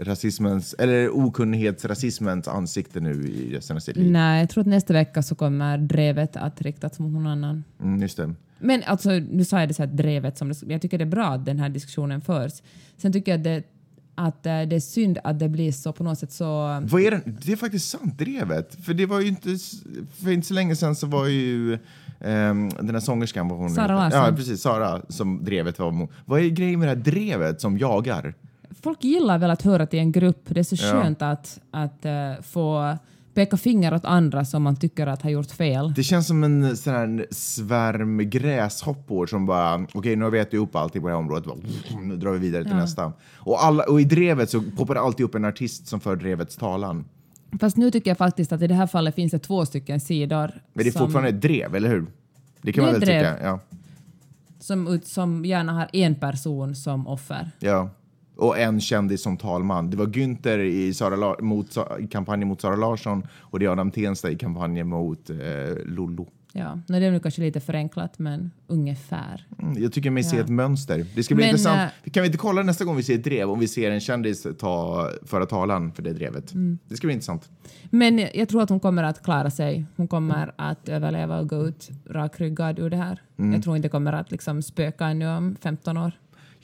[0.00, 4.10] rasismens, eller okunnighetsrasismens ansikte nu i resten av sitt liv.
[4.10, 7.64] Nej, jag tror att nästa vecka så kommer drevet att riktas mot någon annan.
[7.82, 8.34] Mm, just det.
[8.58, 11.26] Men alltså, nu sa jag det så här drevet som jag tycker det är bra
[11.26, 12.52] att den här diskussionen förs.
[12.96, 13.62] Sen tycker jag att det,
[14.14, 16.80] att eh, det är synd att det blir så på något sätt så...
[16.82, 17.20] Vad är det?
[17.24, 18.84] det är faktiskt sant, drevet.
[18.84, 19.48] För det var ju inte,
[20.22, 21.78] för inte så länge sedan så var ju
[22.20, 23.86] ehm, den här sångerskan, vad hon Sara?
[23.86, 24.20] Larsson.
[24.20, 24.62] Ja, precis.
[24.62, 26.08] Sara som drevet var.
[26.24, 28.34] Vad är grejen med det här drevet som jagar?
[28.82, 30.42] Folk gillar väl att höra till en grupp.
[30.48, 30.92] Det är så Ja.
[30.92, 32.96] skönt att, att eh, få
[33.34, 35.92] peka finger åt andra som man tycker att har gjort fel.
[35.96, 40.60] Det känns som en sån här svärm gräshoppor som bara, okej nu har vi ätit
[40.60, 41.56] upp allting på det här området, bara,
[42.02, 43.12] nu drar vi vidare till nästa.
[43.34, 46.56] Och, alla, och i drevet så poppar det alltid upp en artist som för drevets
[46.56, 47.04] talan.
[47.60, 50.50] Fast nu tycker jag faktiskt att i det här fallet finns det två stycken sidor.
[50.72, 52.06] Men det är som, fortfarande ett drev, eller hur?
[52.62, 53.20] Det kan Det man väl drev.
[53.34, 53.44] tycka?
[53.44, 53.60] Ja.
[54.60, 57.50] som, som gärna har en person som offer.
[57.58, 57.90] Ja.
[58.42, 59.90] Och en kändis som talman.
[59.90, 63.70] Det var Günther i, Sara La- mot, i kampanjen mot Sara Larsson och det är
[63.70, 65.36] Adam Tensta i kampanjen mot eh,
[65.84, 66.28] Lollo.
[66.54, 69.46] Ja, nu är det nu kanske lite förenklat, men ungefär.
[69.62, 70.42] Mm, jag tycker mig se Ja.
[70.42, 71.06] ett mönster.
[71.14, 71.92] Det ska bli Men, intressant.
[72.04, 74.00] eh, Kan vi inte kolla nästa gång vi ser ett drev om vi ser en
[74.00, 76.54] kändis ta, föra talan för det drevet?
[76.54, 76.78] Mm.
[76.88, 77.50] Det ska bli intressant.
[77.90, 79.86] Men jag tror att hon kommer att klara sig.
[79.96, 83.22] Hon kommer att överleva och gå ut rakryggad ur det här.
[83.38, 83.52] Mm.
[83.52, 86.12] Jag tror inte det kommer att liksom spöka ännu om 15 år.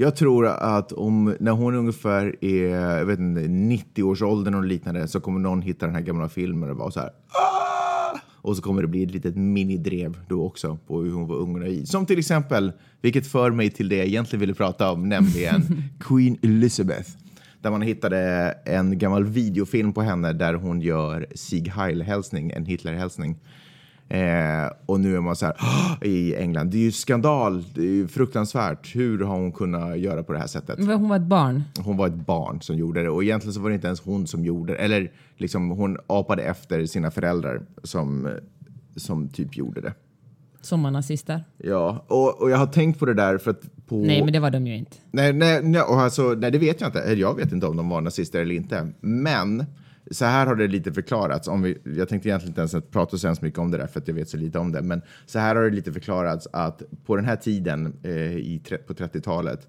[0.01, 5.21] Jag tror att om, när hon ungefär är jag vet inte, 90-årsåldern och liknande så
[5.21, 8.83] kommer någon hitta den här gamla filmen och vara så här "Ah!" och så kommer
[8.83, 11.85] det bli ett litet minidrev då också på hur hon var ung och naiv.
[11.85, 15.63] Som till exempel, vilket för mig till det jag egentligen ville prata om, nämligen
[16.01, 17.11] Queen Elizabeth.
[17.63, 18.19] Där man hittade
[18.65, 23.37] en gammal videofilm på henne där hon gör Sieg Heil-hälsning, en Hitler-hälsning.
[24.11, 25.57] Eh, och nu är man så här
[26.03, 26.71] i England.
[26.71, 28.97] Det är ju skandal, det är ju fruktansvärt.
[28.97, 30.79] Hur har hon kunnat göra på det här sättet?
[30.79, 31.63] Hon var ett barn.
[31.81, 34.27] Hon var ett barn som gjorde det och egentligen så var det inte ens hon
[34.27, 34.79] som gjorde det.
[34.79, 38.37] Eller liksom hon apade efter sina föräldrar som,
[38.97, 39.93] som typ gjorde det.
[40.61, 41.45] Som nazister.
[41.57, 43.97] Ja, och, och jag har tänkt på det där för att på...
[43.97, 44.97] Nej, men det var de ju inte.
[45.11, 47.15] Nej, nej, nej, och alltså, nej, det vet jag inte.
[47.17, 48.89] Jag vet inte om de var nazister eller inte.
[49.01, 49.65] Men
[50.11, 51.49] så här har det lite förklarats.
[51.49, 54.01] Om vi, jag tänkte egentligen inte ens prata så hemskt mycket om det där för
[54.01, 54.83] att jag vet så lite om det.
[54.83, 58.95] Men så här har det lite förklarats att på den här tiden eh, i, på
[58.95, 59.69] 30-talet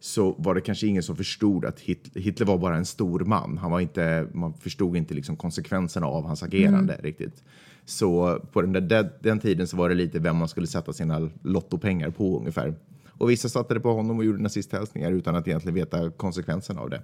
[0.00, 3.58] så var det kanske ingen som förstod att Hitler, Hitler var bara en stor man.
[3.58, 7.44] Han var inte, man förstod inte liksom konsekvenserna av hans agerande riktigt.
[7.84, 11.30] Så på den, där, den tiden så var det lite vem man skulle sätta sina
[11.42, 12.74] lottopengar på ungefär.
[13.18, 16.90] Och vissa satte det på honom och gjorde nazisthälsningar utan att egentligen veta konsekvenserna av
[16.90, 17.02] det.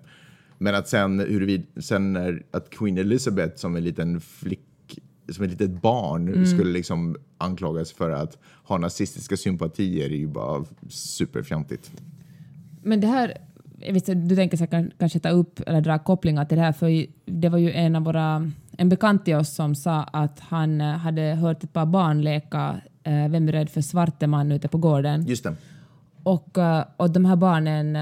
[0.62, 5.50] Men att sen, huruvida, sen när, att Queen Elizabeth som en liten flick, som ett
[5.50, 11.92] litet barn skulle liksom anklagas för att ha nazistiska sympatier är ju bara superfjantigt.
[12.82, 13.38] Men det här,
[13.78, 16.72] jag visste, du tänker säkert kan, kanske ta upp eller dra kopplingar till det här,
[16.72, 20.80] för det var ju en av våra, en bekant till oss som sa att han
[20.80, 24.68] eh, hade hört ett par barn leka eh, Vem är rädd för svarte man ute
[24.68, 25.26] på gården.
[25.26, 25.56] Just det.
[26.22, 27.96] Och, eh, och de här barnen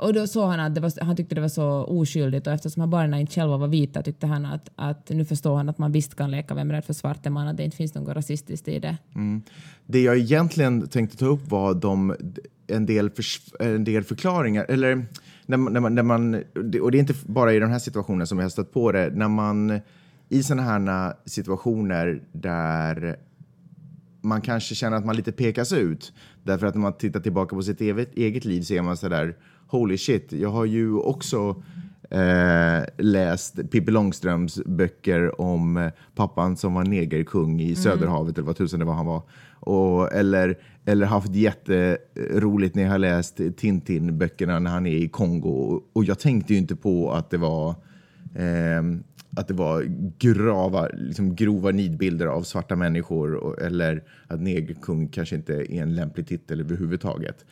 [0.00, 2.90] och då såg han att det var, han tyckte det var så oskyldigt och eftersom
[2.90, 6.14] barnen inte själva var vita tyckte han att, att nu förstår han att man visst
[6.14, 8.78] kan leka Vem är rädd för svarte man, att det inte finns något rasistiskt i
[8.78, 8.96] det.
[9.14, 9.42] Mm.
[9.86, 12.16] Det jag egentligen tänkte ta upp var de,
[12.66, 13.24] en, del för,
[13.64, 15.06] en del förklaringar, eller
[15.46, 16.34] när man, när man, när man,
[16.82, 19.10] och det är inte bara i den här situationen som jag har stött på det,
[19.14, 19.80] när man
[20.28, 23.16] i sådana här situationer där
[24.22, 26.12] man kanske känner att man lite pekas ut.
[26.42, 29.36] Därför att när man tittar tillbaka på sitt eget, eget liv ser man sådär,
[29.70, 31.62] holy shit, jag har ju också
[32.10, 38.56] eh, läst Pippi Långströms böcker om eh, pappan som var negerkung i Söderhavet eller vad
[38.56, 39.22] tusen det var han var.
[39.60, 45.82] Och, eller, eller haft jätteroligt när jag har läst Tintin-böckerna när han är i Kongo.
[45.92, 47.74] Och, jag tänkte ju inte på att det var
[48.36, 49.02] ehm,
[49.36, 49.82] att det var
[50.18, 55.94] grava, liksom grova nidbilder av svarta människor och, eller att negerkung kanske inte är en
[55.94, 57.44] lämplig titel överhuvudtaget.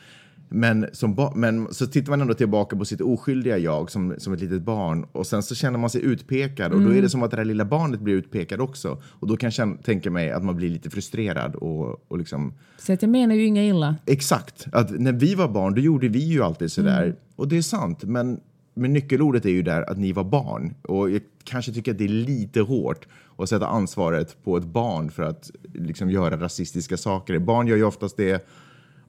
[0.48, 4.40] Men, som men så tittar man ändå tillbaka på sitt oskyldiga jag som, som ett
[4.40, 7.30] litet barn och sen så känner man sig utpekad och då är det som att
[7.30, 9.02] det där lilla barnet blir utpekad också.
[9.04, 12.92] Och då kan jag tänka mig att man blir lite frustrerad och, och liksom Så
[12.92, 13.96] att jag menar ju inget illa.
[14.06, 14.66] Exakt.
[14.72, 17.02] Att när vi var barn, då gjorde vi ju alltid sådär.
[17.02, 17.16] Mm.
[17.36, 18.40] Och det är sant, men,
[18.74, 20.74] men nyckelordet är ju där att ni var barn.
[20.82, 23.06] Och jag kanske tycker att det är lite hårt
[23.36, 27.38] att sätta ansvaret på ett barn för att liksom göra rasistiska saker.
[27.38, 28.48] Barn gör ju oftast det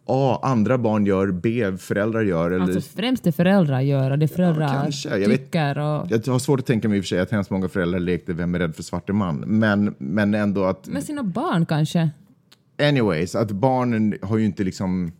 [0.09, 0.39] A.
[0.43, 1.77] Andra barn gör, B.
[1.77, 2.51] Föräldrar gör.
[2.51, 5.17] Eller, Alltså främst det föräldrar gör det föräldrar kanske.
[5.17, 5.77] Jag vet- tycker.
[5.77, 7.99] Och, jag har svårt att tänka mig i och för sig att hemskt många föräldrar
[7.99, 9.35] lekte Vem är rädd för svarte man?
[9.35, 10.87] Men, men ändå att...
[10.87, 12.09] med sina barn kanske.
[12.81, 15.11] Anyways, att barnen har ju inte liksom...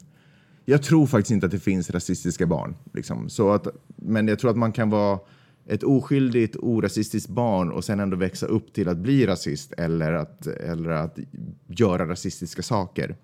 [0.66, 2.76] Jag tror faktiskt inte att det finns rasistiska barn.
[2.94, 3.30] Liksom.
[3.30, 5.20] Så att, men jag tror att man kan vara
[5.68, 10.48] ett oskyldigt, orasistiskt barn och sen ändå växa upp till att bli rasist eller att,
[10.48, 11.20] eller att
[11.68, 13.16] göra rasistiska saker.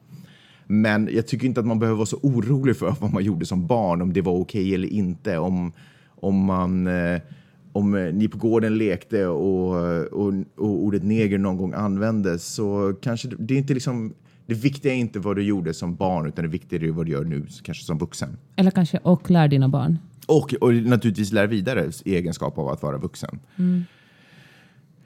[0.68, 3.68] Men jag tycker inte att man behöver vara så orolig för vad man gjorde som
[3.68, 5.38] barn, om det var okej eller inte.
[5.38, 5.72] Om,
[6.08, 7.22] om, man, eh,
[7.72, 9.76] om eh, ni på gården lekte och,
[10.14, 14.14] och, och ordet neger någon gång användes så kanske det, det är inte liksom...
[14.48, 17.12] Det viktiga är inte vad du gjorde som barn utan det viktiga är vad du
[17.12, 18.38] gör nu, kanske som vuxen.
[18.56, 20.00] Eller kanske och lär dina barn.
[20.28, 23.40] Och, och naturligtvis lär vidare i egenskap av att vara vuxen.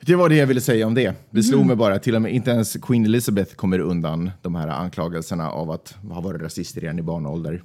[0.01, 1.15] Det var det jag ville säga om det.
[1.29, 4.67] Det slog mig bara, till och med inte ens Queen Elizabeth kommer undan de här
[4.67, 7.63] anklagelserna av att ha varit rasister redan i barnålder.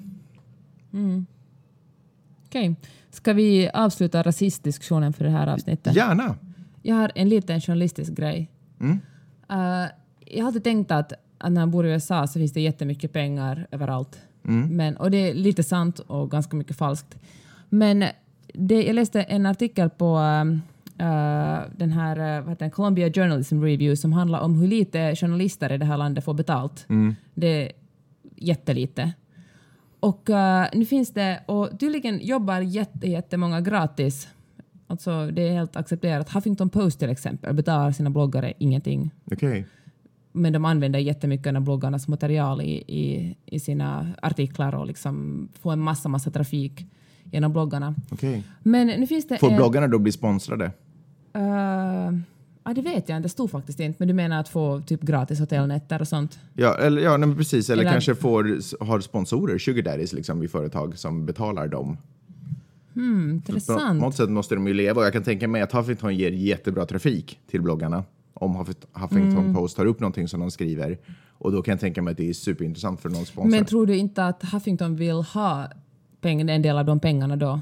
[2.46, 2.74] Okej.
[3.10, 5.96] Ska vi avsluta rasistdiskussionen för det här avsnittet?
[5.96, 6.36] Gärna!
[6.82, 8.50] Jag har en liten journalistisk grej.
[8.80, 9.00] Mm.
[9.50, 9.90] Eh,
[10.26, 13.12] jag har alltid tänkt att, att när man bor i USA så finns det jättemycket
[13.12, 14.18] pengar överallt.
[14.44, 14.76] Mm.
[14.76, 17.18] Men, och det är lite sant och ganska mycket falskt.
[17.68, 18.04] Men
[18.54, 20.20] det, jag läste en artikel på
[20.98, 25.72] eh, den här uh, vad heter Columbia Journalism Review som handlar om hur lite journalister
[25.72, 26.86] i det här landet får betalt.
[26.88, 27.14] Mm.
[27.34, 27.72] Det är
[28.36, 29.12] jättelite.
[30.00, 34.28] Och eh, nu finns det, och tydligen jobbar jätte, jättemånga gratis.
[34.86, 36.30] Alltså det är helt accepterat.
[36.30, 39.10] Huffington Post till exempel betalar sina bloggare ingenting.
[39.24, 39.66] Okej.
[40.32, 45.72] Men de använder jättemycket av bloggarnas material i, i, i sina artiklar och liksom får
[45.72, 46.86] en massa, massa trafik
[47.32, 47.94] genom bloggarna.
[48.10, 48.42] okej.
[48.62, 49.56] Men nu finns det Får en...
[49.56, 50.72] bloggarna då bli sponsrade?
[51.36, 52.18] Uh,
[52.64, 53.20] ja, det vet jag inte.
[53.26, 53.96] Det stod faktiskt inte.
[53.98, 56.38] Men du menar att få typ gratis hotellnätter och sånt?
[56.54, 57.70] Ja, eller, ja nej, precis.
[57.70, 61.96] Eller, Eller- kanske får, har sponsorer, sugar daddies, liksom, i företag som betalar dem.
[62.94, 64.00] På Intressant.
[64.00, 66.86] något sätt måste de ju leva och jag kan tänka mig att Huffington ger jättebra
[66.86, 68.04] trafik till bloggarna.
[68.34, 69.54] Om Huff- Huffington Mm.
[69.54, 70.98] Post tar upp någonting som de skriver.
[71.38, 73.50] Och då kan jag tänka mig att det är superintressant för någon sponsor.
[73.50, 75.66] Men tror du inte att Huffington vill ha
[76.22, 77.60] en del av de pengarna då?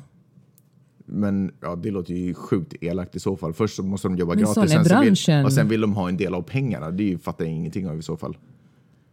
[1.12, 3.53] Men ja, det låter ju sjukt elakt i så fall.
[3.53, 6.16] Först så måste de jobba Men gratis sen vill, och sen vill de ha en
[6.16, 6.90] del av pengarna.
[6.90, 8.37] Det fattar jag ingenting av i så fall.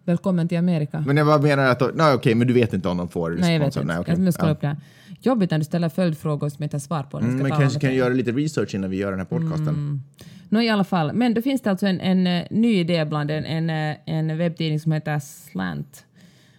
[0.06, 1.04] Välkommen till Amerika.
[1.08, 3.54] Men jag bara menar att, nej okej, men du vet inte om de får Nej,
[3.54, 3.84] jag vet inte.
[3.88, 4.14] Nej, okej.
[4.14, 4.78] Jag måste kolla upp det här.
[5.22, 7.18] Jobbigt när du ställer följdfrågor som jag inte har svar på.
[7.18, 7.98] jag Mm, men kanske kan dig.
[7.98, 9.68] göra lite research innan vi gör den här podcasten.
[9.68, 10.02] Mm.
[10.50, 11.14] Nå, i alla fall.
[11.14, 14.38] Men då finns det alltså en, en eh, ny idé bland en, en, eh, en
[14.38, 16.06] webbtidning som heter Slant.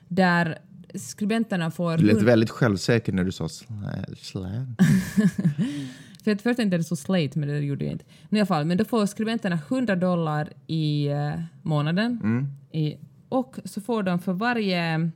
[0.08, 0.58] Där
[0.94, 1.96] skribenterna får...
[1.96, 4.80] Du lät väldigt självsäker när du sa sla- slant.
[6.24, 8.04] För att först tänkte jag det stod slate, men det gjorde jag inte.
[8.28, 12.20] Men I alla fall, men då får skribenterna 100 dollar i eh, månaden.
[12.22, 12.46] Mm.
[12.72, 12.96] I,
[13.28, 15.10] och så får de för varje,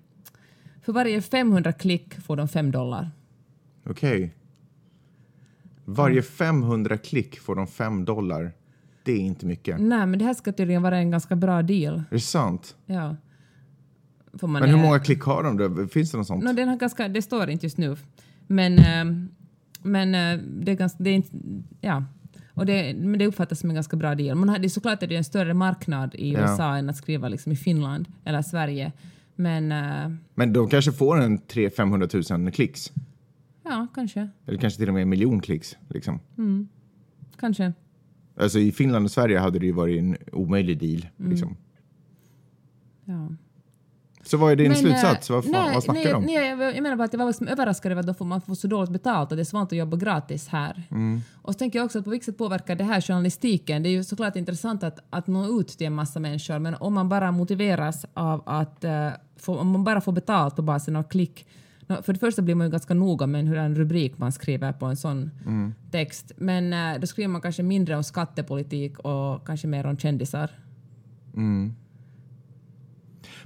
[0.82, 3.10] för varje 500 klick får de 5 dollar.
[3.86, 4.34] Okej.
[5.84, 8.52] Varje 500 klick får de 5 dollar.
[9.04, 9.80] Det är inte mycket.
[9.80, 11.94] Nej, men det här ska tydligen vara en ganska bra deal.
[11.94, 12.76] Är det sant?
[12.86, 13.16] Ja.
[14.38, 15.86] Får man Men hur många klick har de då?
[15.88, 16.44] Finns det något sånt?
[16.44, 17.96] No, den har ganska, det står inte just nu.
[18.46, 19.26] Men, eh,
[19.82, 21.02] men eh, det är ganska...
[21.02, 21.36] Det är inte,
[21.80, 22.04] ja.
[22.54, 24.36] Och det, men det uppfattas som en ganska bra deal.
[24.36, 26.40] Man har, det är såklart att det är en större marknad i Ja.
[26.40, 28.92] USA än att skriva liksom i Finland eller Sverige.
[29.36, 32.92] Men eh, Men de kanske får en 300-500 000 klicks.
[33.64, 34.28] ja, kanske.
[34.46, 35.76] Eller kanske till och med en miljon klicks.
[35.88, 36.20] Liksom.
[37.40, 37.72] Kanske.
[38.40, 41.06] Alltså i Finland och Sverige hade det ju varit en omöjlig deal.
[41.18, 41.30] Mm.
[41.30, 41.56] Liksom.
[43.04, 43.28] Ja.
[44.24, 45.30] Så vad är din Men, slutsats?
[45.30, 46.24] Vad, fan, nej, vad snackar nej, du om?
[46.24, 48.90] Nej, jag, menar bara att jag var liksom överraskad över att man får så dåligt
[48.90, 50.82] betalt och det är svårt att jobba gratis här.
[50.90, 51.20] Mm.
[51.42, 53.82] Och så tänker jag också att på vilket sätt påverkar det här journalistiken?
[53.82, 56.94] Det är ju såklart intressant att, att nå ut till en massa människor men om
[56.94, 61.02] man bara motiveras av att eh, få, om man bara får betalt på basen av
[61.02, 61.46] klick
[62.02, 64.86] för det första blir man ju ganska noga med hur en rubrik man skriver på
[64.86, 65.74] en sån Mm.
[65.90, 66.32] text.
[66.36, 70.50] Men eh, då skriver man kanske mindre om skattepolitik och kanske mer om kändisar.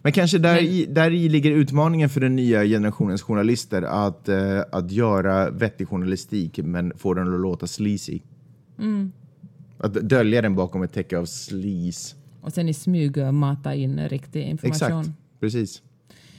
[0.02, 4.60] Men kanske där, i, där i ligger utmaningen för den nya generationens journalister att, eh,
[4.72, 8.20] att göra vettig journalistik men få den att låta sleazy.
[8.78, 9.12] Mm.
[9.78, 12.16] Att dölja den bakom ett täcke av sleaze.
[12.40, 15.00] Och sen i smyg mata in riktig information.
[15.00, 15.82] Exakt, precis.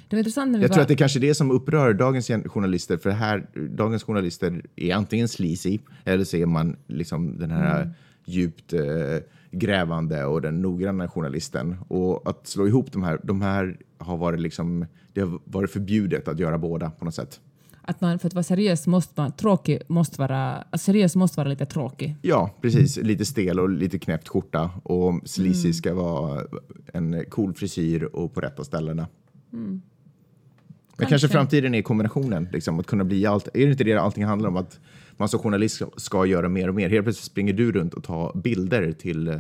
[0.07, 0.73] Det var intressant när vi Jag var...
[0.73, 4.65] tror att det kanske är det som upprör dagens gen- journalister, för här, dagens journalister
[4.75, 7.93] är antingen sleazy, eller så är man liksom den här Mm.
[8.25, 8.81] djupt eh,
[9.51, 11.75] grävande och den noggranna journalisten.
[11.87, 16.27] Och att slå ihop de här, de här har varit liksom, det har varit förbjudet
[16.27, 17.39] att göra båda på något sätt.
[17.81, 21.65] Att man, för att vara seriös måste man, tråkig måste vara, seriös måste vara lite
[21.65, 22.15] tråkig.
[22.21, 22.97] Ja, precis.
[22.97, 24.69] Lite stel och lite knäppt skjorta.
[24.83, 25.73] Och sleazy Mm.
[25.73, 26.43] ska vara
[26.93, 29.07] en cool frisyr och på rätta ställena.
[29.49, 29.81] Men
[30.97, 31.09] kanske.
[31.09, 31.27] Kanske.
[31.27, 33.47] framtiden är kombinationen, liksom, att kunna bli allt.
[33.47, 34.57] Är det inte det allting handlar om?
[34.57, 34.79] Att
[35.19, 36.89] man som journalist ska, ska göra mer och mer.
[36.89, 39.39] Helt plötsligt springer du runt och tar bilder till,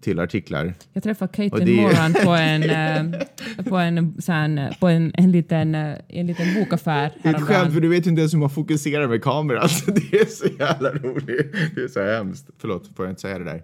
[0.00, 0.74] till artiklar.
[0.92, 3.20] Jag träffade Och Caitlin det- Moran på en, eh,
[3.64, 7.74] på en, sån, på en, en, liten, eh, en liten bokaffär Det är ett skämt,
[7.74, 9.62] för du vet inte ens hur man fokuserar med kameran.
[9.62, 11.52] Alltså, det är så jävla roligt.
[11.74, 12.50] Det är så hemskt.
[12.58, 13.62] Förlåt, får jag inte säga det där?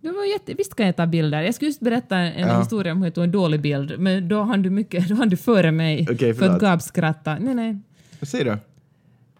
[0.00, 1.42] Det var jätte, visst kan jag ta bilder.
[1.42, 2.58] Jag skulle just berätta en Ja.
[2.60, 5.28] historia om hur jag tog en dålig bild, men då hann du, mycket, då hann
[5.28, 7.38] du före mig Okej, för att gapskratta.
[7.40, 7.78] Nej, nej.
[8.20, 8.56] Vad säger du?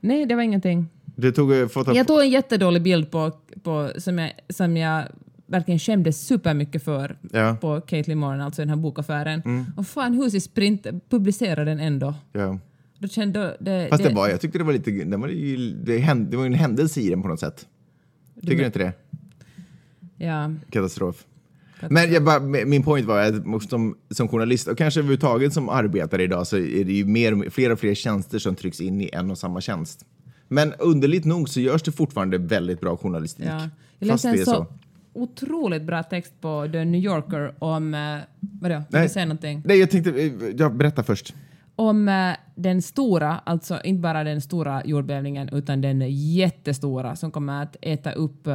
[0.00, 0.86] Nej, det var ingenting.
[1.16, 1.68] Du tog eh.
[1.94, 5.04] Jag tog en jättedålig bild på, på, som, jag, som jag
[5.46, 7.56] verkligen skämdes supermycket för Ja.
[7.60, 9.66] på Caitlin Moran, alltså den här bokaffären.
[9.76, 12.14] Och fan, Husis Sprint publicerade den ändå.
[12.32, 12.58] Ja.
[12.98, 15.98] Då kände det, Fast det, var, jag tyckte det var lite, det var, ju, det,
[15.98, 17.66] hände, det var en händelse i den på något sätt.
[18.40, 18.92] Tycker du inte det?
[20.16, 21.24] Ja, Katastrof.
[21.90, 26.22] Men jag bara, min point var att som, som journalist och kanske överhuvudtaget som arbetare
[26.22, 29.30] idag så är det ju mer, fler och fler tjänster som trycks in i en
[29.30, 30.04] och samma tjänst.
[30.54, 33.46] Men underligt nog så görs det fortfarande väldigt bra journalistik.
[33.46, 33.68] ja.
[33.98, 34.66] Jag läste en så, så.
[35.12, 37.94] otroligt bra text på The New Yorker om...
[37.94, 38.82] eh, Vadå?
[38.90, 39.62] Vill du säga någonting?
[39.64, 41.34] Nej, jag tänkte, eh, ja, berätta först.
[41.76, 47.62] Om eh, den stora, alltså inte bara den stora jordbävningen utan den jättestora som kommer
[47.62, 48.48] att äta upp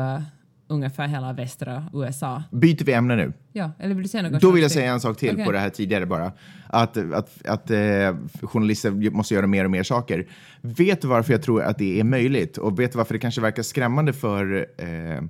[0.69, 2.43] ungefär hela västra USA.
[2.51, 3.33] Byter vi ämne nu?
[3.51, 4.41] Ja, eller vill du säga något?
[4.41, 5.45] Då vill jag säga en sak till Okej.
[5.45, 6.31] på det här tidigare bara.
[6.67, 10.27] Att, att, att eh, journalister måste göra mer och mer saker.
[10.61, 12.57] Vet du varför jag tror att det är möjligt?
[12.57, 15.21] Och vet du varför det kanske verkar skrämmande för eh,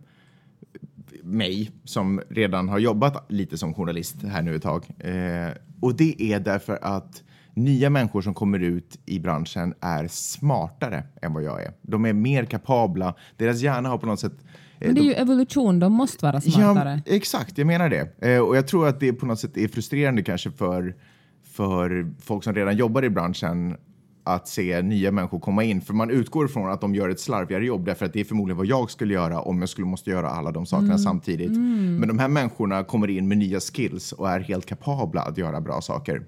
[1.24, 4.86] mig som redan har jobbat lite som journalist här nu ett tag?
[5.00, 5.50] Eh,
[5.82, 7.24] och det är därför att
[7.54, 11.72] nya människor som kommer ut i branschen är smartare än vad jag är.
[11.82, 13.16] De är mer kapabla.
[13.38, 14.34] Deras hjärna har på något sätt
[14.80, 17.02] Men det är ju evolution, de måste vara smartare.
[17.06, 18.28] Ja, exakt, jag menar det.
[18.34, 20.96] Eh, och jag tror att det på något sätt är frustrerande kanske för,
[21.44, 23.78] för folk som redan jobbar i branschen
[24.24, 25.82] att se nya människor komma in.
[25.82, 28.58] För man utgår från att de gör ett slarvigare jobb därför att det är förmodligen
[28.58, 31.52] vad jag skulle göra om jag skulle måste göra alla de sakerna samtidigt.
[31.52, 35.62] Men de här människorna kommer in med nya skills och är helt kapabla att göra
[35.62, 36.22] bra saker.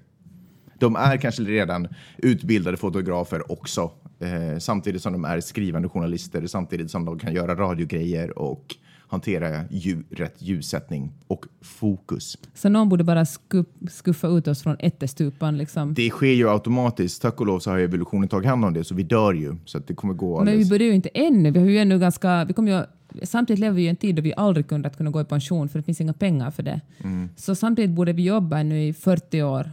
[0.78, 1.88] De är kanske redan
[2.18, 3.90] utbildade fotografer också,
[4.22, 8.76] eh, samtidigt som de är skrivande journalister, samtidigt som de kan göra radiogrejer och
[9.12, 12.38] hantera lju- rätt ljussättning och fokus.
[12.54, 15.94] Så någon borde bara skuff, skuffa ut oss från ättestupan liksom.
[15.94, 17.22] Det sker ju automatiskt.
[17.22, 19.56] Tack och lov så har ju evolutionen tagit hand om det, så vi dör ju.
[19.64, 20.70] Så det kommer gå Men vi alldeles...
[20.70, 21.50] börjar ju inte ännu.
[21.50, 22.44] Vi har ju ännu ganska...
[22.44, 22.84] Vi kommer ju,
[23.26, 25.68] samtidigt lever vi i en tid då vi aldrig kunde att kunna gå i pension
[25.68, 26.80] för det finns inga pengar för det.
[27.04, 27.28] Mm.
[27.36, 29.70] Så samtidigt borde vi jobba ännu i 40 år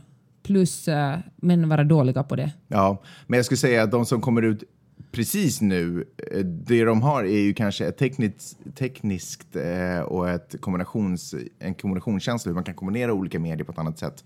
[0.49, 2.51] plus uh, men vara dåliga på det.
[2.67, 4.63] Ja, men jag skulle säga att de som kommer ut
[5.11, 10.55] precis nu, eh, det de har är ju kanske ett tekniskt, tekniskt eh, och ett
[10.61, 14.23] kombinations, en kombinationskänsla hur man kan kombinera olika medier på ett annat sätt.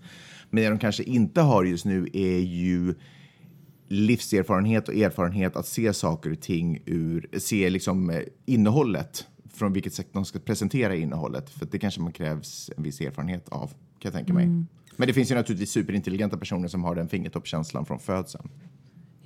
[0.50, 2.94] Men det de kanske inte har just nu är ju
[3.88, 9.94] livserfarenhet och erfarenhet att se saker och ting ur, se liksom eh, innehållet från vilket
[9.94, 11.50] sätt de ska presentera innehållet.
[11.50, 14.64] För det kanske man krävs en viss erfarenhet av, kan jag tänka mig.
[14.96, 18.48] Men det finns ju naturligtvis superintelligenta personer som har den fingertoppskänslan från födseln.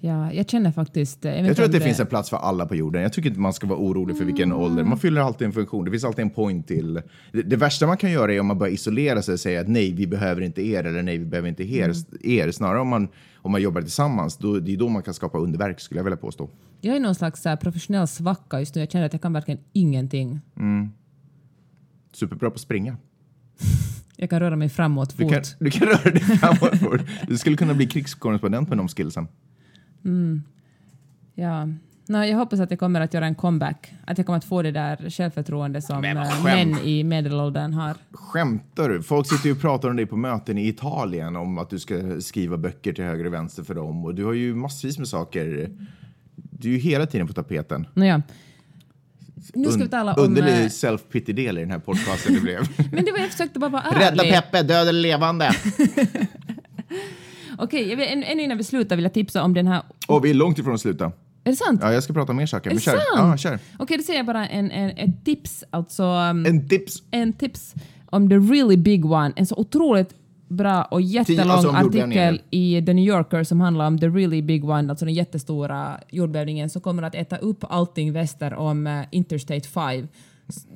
[0.01, 1.25] Ja, jag känner faktiskt...
[1.25, 3.03] Jag, vet Jag tror att det om finns en plats för alla på jorden.
[3.03, 4.85] Jag tycker inte man ska vara orolig för vilken ålder.
[4.85, 5.85] Man fyller alltid en funktion.
[5.85, 6.95] Det finns alltid en point till.
[7.33, 9.69] Det, det värsta man kan göra är om man börjar isolera sig och säga att
[9.69, 11.93] nej, vi behöver inte er eller nej, vi behöver inte er.
[12.23, 12.51] er.
[12.51, 15.81] Snarare om man, om man jobbar tillsammans, då, det är då man kan skapa underverk
[15.81, 16.51] skulle jag vilja påstå.
[16.81, 18.81] Jag är någon slags här, professionell svacka just nu.
[18.81, 20.41] Jag känner att jag kan verkligen ingenting.
[22.13, 22.97] Superbra på att springa.
[24.21, 25.33] Jag kan röra mig framåt Du fort.
[25.33, 27.01] kan, du kan röra dig framåt fort.
[27.29, 29.29] Du skulle kunna bli krigskorrespondent med de skillsen.
[31.35, 31.69] Ja.
[32.09, 33.93] No, jag hoppas att jag kommer att göra en comeback.
[34.05, 37.95] Att jag kommer att få det där självförtroende som Men eh, män i medelåldern har.
[38.13, 39.03] Skämtar du?
[39.03, 42.21] Folk sitter ju och pratar om dig på möten i Italien om att du ska
[42.21, 44.05] skriva böcker till höger och vänster för dem.
[44.05, 45.71] Och du har ju massvis med saker.
[46.35, 47.87] Du är ju hela tiden på tapeten.
[47.95, 48.23] Nåja.
[49.55, 50.25] Nu ska vi tala om...
[50.25, 52.69] Underlig eh, self-pity-del i den här podcasten det blev.
[52.93, 54.23] Men det var jag försökte bara vara ärlig.
[54.23, 55.53] Rädda Peppe, död eller levande.
[57.59, 59.83] Okej, än- ännu innan vi slutar vill jag tipsa om den här...
[60.09, 61.05] Och vi är långt ifrån att sluta.
[61.45, 61.81] Är det sant?
[61.83, 62.71] Ja, jag ska prata om mer saker.
[62.71, 62.99] är det sant?
[63.17, 63.59] Ja, kör.
[63.79, 65.65] Okej, då säger jag bara en, en, ett tips.
[65.71, 66.03] Alltså...
[66.03, 67.03] um, En tips.
[67.11, 67.75] en tips
[68.07, 69.33] om the really big one.
[69.37, 70.15] En så otroligt
[70.49, 72.35] bra och jättelång alltså jordbävningen.
[72.35, 76.01] artikel i The New Yorker som handlar om the really big one, alltså den jättestora
[76.11, 80.09] jordbävningen som kommer att äta upp allting väster om eh, Interstate 5.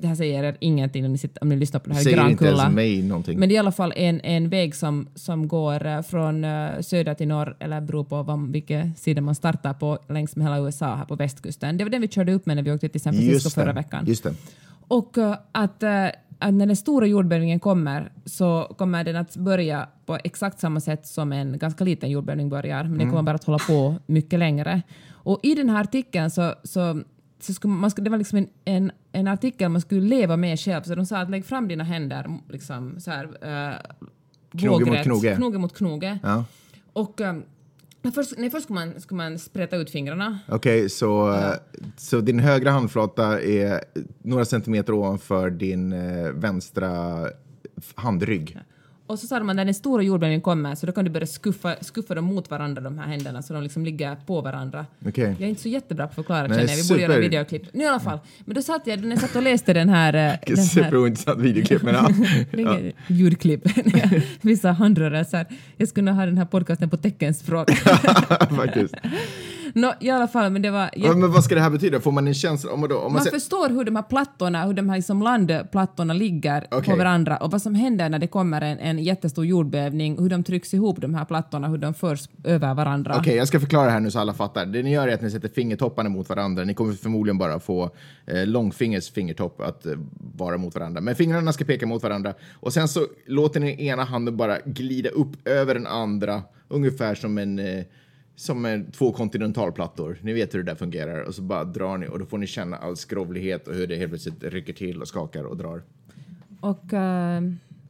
[0.00, 2.16] Det här säger er ingenting om ni, sitter, om ni lyssnar på det här Säger
[2.16, 2.62] inte Grankulla.
[2.62, 3.38] ens mig någonting.
[3.38, 6.80] Men det är i alla fall en, en väg som, som går eh, från eh,
[6.80, 10.58] söder till norr, eller beror på vad, vilken sida man startar på, längs med hela
[10.66, 11.76] USA här på västkusten.
[11.76, 14.04] Det var den vi körde upp med när vi åkte till San Francisco förra veckan.
[14.06, 14.34] Just det.
[14.88, 15.16] Och
[15.52, 15.82] att,
[16.42, 21.06] att när den stora jordbävningen kommer så kommer den att börja på exakt samma sätt
[21.06, 24.82] som en ganska liten jordbävning börjar, men den kommer bara att hålla på mycket längre.
[25.10, 27.02] Och i den här artikeln så, så,
[27.40, 30.82] så skulle man, det var liksom en, en, en artikel man skulle leva med själv,
[30.82, 33.76] så de sa att lägg fram dina händer liksom så här, eh,
[34.58, 35.36] Knoge mot knoge.
[35.36, 36.18] knoge mot knoge.
[36.22, 36.44] Ja.
[36.92, 37.42] Och nej,
[38.10, 40.38] först, nej, först ska man, ska man sprätta ut fingrarna.
[40.48, 41.54] Okej, så, eh,
[41.96, 43.80] så din högra handflata är
[44.22, 47.26] några centimeter ovanför din eh, vänstra
[47.94, 48.58] handrygg.
[49.12, 51.26] Och så sa de att när den stora jordbävningen kommer så då kan du börja
[51.26, 54.86] skuffa, skuffa dem mot varandra, de här händerna, så de liksom ligger på varandra.
[55.06, 55.24] Okej.
[55.24, 56.76] Jag är inte så jättebra på att förklara Nej, känner jag.
[56.76, 57.28] Vi borde göra en super.
[57.28, 57.74] videoklipp.
[57.74, 58.18] Nu i alla fall.
[58.44, 60.14] Men då satt jag, när jag satt och läste den här...
[60.14, 61.82] eh, den här superointressant videoklipp.
[61.82, 62.10] Men, ja.
[62.58, 63.68] inget ljudklipp.
[64.40, 65.46] Vissa handrörelser.
[65.76, 67.70] Jag skulle ha den här podcasten på teckenspråk.
[68.56, 68.94] Faktiskt.
[69.74, 70.90] Nå, i alla fall, men det var...
[70.96, 72.00] Ja, men vad ska det här betyda?
[72.00, 72.72] Får man en känsla?
[72.72, 75.22] Om då, om man Man säger, förstår hur de här plattorna, hur de här liksom
[75.22, 76.90] landplattorna ligger Okej.
[76.90, 80.44] på varandra och vad som händer när det kommer en, en jättestor jordbävning, hur de
[80.44, 83.14] trycks ihop de här plattorna, hur de förs över varandra.
[83.18, 84.66] Okej, jag ska förklara här nu så alla fattar.
[84.66, 86.64] Det ni gör är att ni sätter fingertopparna mot varandra.
[86.64, 87.90] Ni kommer förmodligen bara få
[88.26, 89.92] eh, långfingers fingertopp att eh,
[90.36, 91.00] vara mot varandra.
[91.00, 92.34] Men fingrarna ska peka mot varandra.
[92.60, 96.42] Och sen så låter ni ena handen bara glida upp över den andra.
[96.68, 97.58] Ungefär som en...
[97.58, 97.84] Eh,
[98.36, 100.18] som en, två kontinentalplattor.
[100.22, 101.20] Ni vet hur det där fungerar.
[101.22, 103.96] Och så bara drar ni och då får ni känna all skrovlighet och hur det
[103.96, 105.82] helt plötsligt rycker till och skakar och drar.
[106.60, 107.42] Och, eh,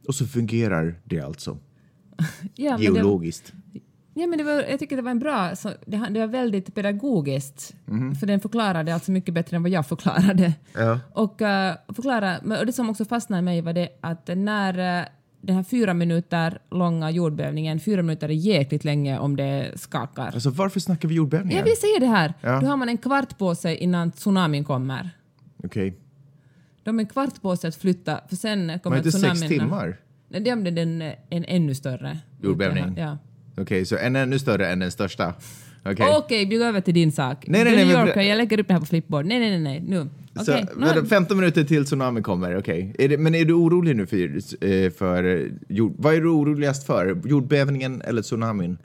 [0.07, 1.57] Och så fungerar det alltså.
[2.55, 3.53] ja, men det, Geologiskt.
[4.13, 6.75] ja, men det var, jag tycker det var en bra, så det, det var väldigt
[6.75, 7.75] pedagogiskt,
[8.19, 10.53] för den förklarade alltså mycket bättre än vad jag förklarade.
[10.73, 10.99] Ja.
[11.13, 14.99] Och, eh, förklara, men- och det som också fastnade i mig var det att när
[15.01, 15.05] eh,
[15.45, 20.25] den här fyra minuter långa jordbävningen, fyra minuter är jäkligt länge om det skakar.
[20.25, 21.57] Alltså varför snackar vi jordbävningar?
[21.57, 22.33] Jag vill säga det här.
[22.41, 22.59] Ja.
[22.59, 25.09] Då har man en kvart på sig innan tsunamin kommer.
[25.63, 25.97] Okej.
[26.83, 29.37] De har en kvart på sig att flytta, för sen kommer det inte tsunamin.
[29.37, 29.97] sex timmar?
[30.27, 32.19] Nej, det är den, en ännu större.
[32.41, 32.95] Jordbävning?
[32.97, 33.17] Ja.
[33.57, 35.33] Okej, så en ännu större än den största?
[35.85, 36.05] Okej.
[36.17, 37.45] Okej, vi går över till din sak.
[37.47, 39.25] Nej, nej, nej, New men- Yorker, jag lägger upp det här på flipboard.
[39.25, 39.81] Nej, nej, nej, nej.
[39.81, 40.09] nu.
[40.45, 42.95] Så, nu- vadå, 15 minuter till tsunami kommer, okej.
[42.99, 44.17] Är det- Men är du orolig nu för,
[44.67, 45.93] eh, för jord...
[45.97, 47.21] Vad är du oroligast för?
[47.25, 48.77] Jordbävningen eller tsunamin?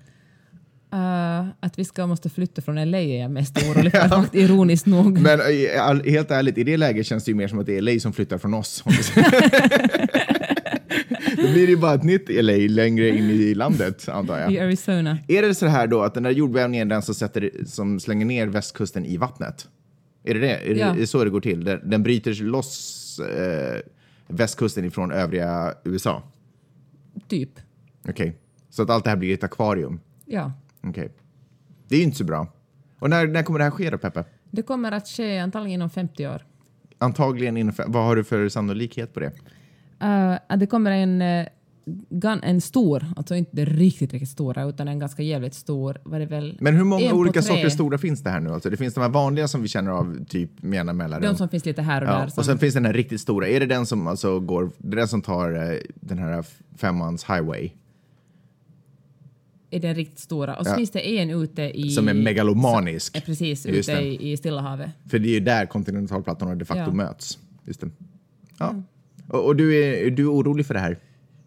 [0.93, 4.87] Eh, att vi ska måste flytta från LA är jag mest orolig för, faktiskt, ironiskt
[4.87, 5.21] nog.
[5.21, 7.83] Men eh, helt ärligt, i det läget känns det ju mer som att det är
[7.83, 8.85] LA som flyttar från oss.
[11.37, 14.53] Då blir det ju bara ett nytt LA längre in i landet, antar jag.
[14.53, 15.19] I Arizona.
[15.29, 18.27] Är det så här då att den där jordbävningen är den som, sätter, som slänger
[18.27, 19.69] ner västkusten i vattnet?
[20.31, 20.71] Är det det?
[20.71, 20.93] Är Ja.
[20.93, 21.65] det, så det går till?
[21.65, 23.81] Den, den bryter loss eh,
[24.27, 26.23] västkusten ifrån övriga USA?
[27.29, 27.51] Typ.
[28.09, 28.39] Okej.
[28.71, 30.01] Så att allt det här blir ett akvarium?
[30.25, 30.53] Ja.
[30.83, 31.13] Okej.
[31.89, 32.47] Det är ju inte så bra.
[32.99, 34.25] Och när, när kommer det här ske då, Peppe?
[34.51, 36.47] Det kommer att ske antagligen inom 50 år.
[36.99, 39.33] Antagligen inom Vad har du för sannolikhet på det?
[40.01, 41.47] Eh, att det kommer en, eh,
[42.43, 46.59] en stor, alltså inte riktigt, riktigt stora, utan en ganska jävligt stor, var det väl?
[46.61, 48.51] Men hur många olika sorters stora finns det här nu?
[48.51, 51.33] Alltså, det finns de här vanliga som vi känner av typ med jämna mellanrum.
[51.33, 52.25] De som finns lite här och Ja, där.
[52.27, 53.49] och Som, sen finns den här riktigt stora.
[53.49, 56.45] Är det den som alltså går, det är den som tar eh, den här
[56.77, 57.71] femmans highway?
[59.71, 60.57] är den riktigt stora.
[60.57, 60.77] Och så Ja.
[60.77, 61.91] finns det en ute i...
[61.91, 63.17] Som är megalomanisk.
[63.17, 64.91] Är precis, Just ute i, i Stilla havet.
[65.11, 66.93] För det är ju där kontinentalplattorna de facto Ja.
[66.93, 67.39] möts.
[67.67, 67.91] Just det.
[68.59, 68.75] Ja.
[69.29, 70.99] Och, och du, är, är du orolig för det här?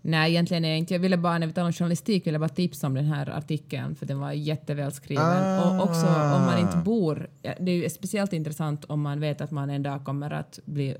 [0.01, 0.93] Nej, egentligen är jag inte.
[0.93, 3.29] Jag ville bara, när vi talar om journalistik, ville jag bara tipsa om den här
[3.29, 5.59] artikeln för den var jättevälskriven.
[5.59, 7.29] Och också om man inte bor...
[7.41, 10.59] ja, Det är ju speciellt intressant om man vet att man en dag kommer att
[10.65, 10.95] bli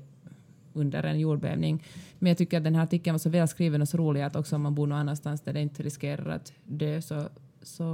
[0.72, 1.84] under en jordbävning.
[2.18, 4.56] Men jag tycker att den här artikeln var så välskriven och så rolig att också
[4.56, 7.28] om man bor någon annanstans där det inte riskerar att dö så,
[7.62, 7.84] så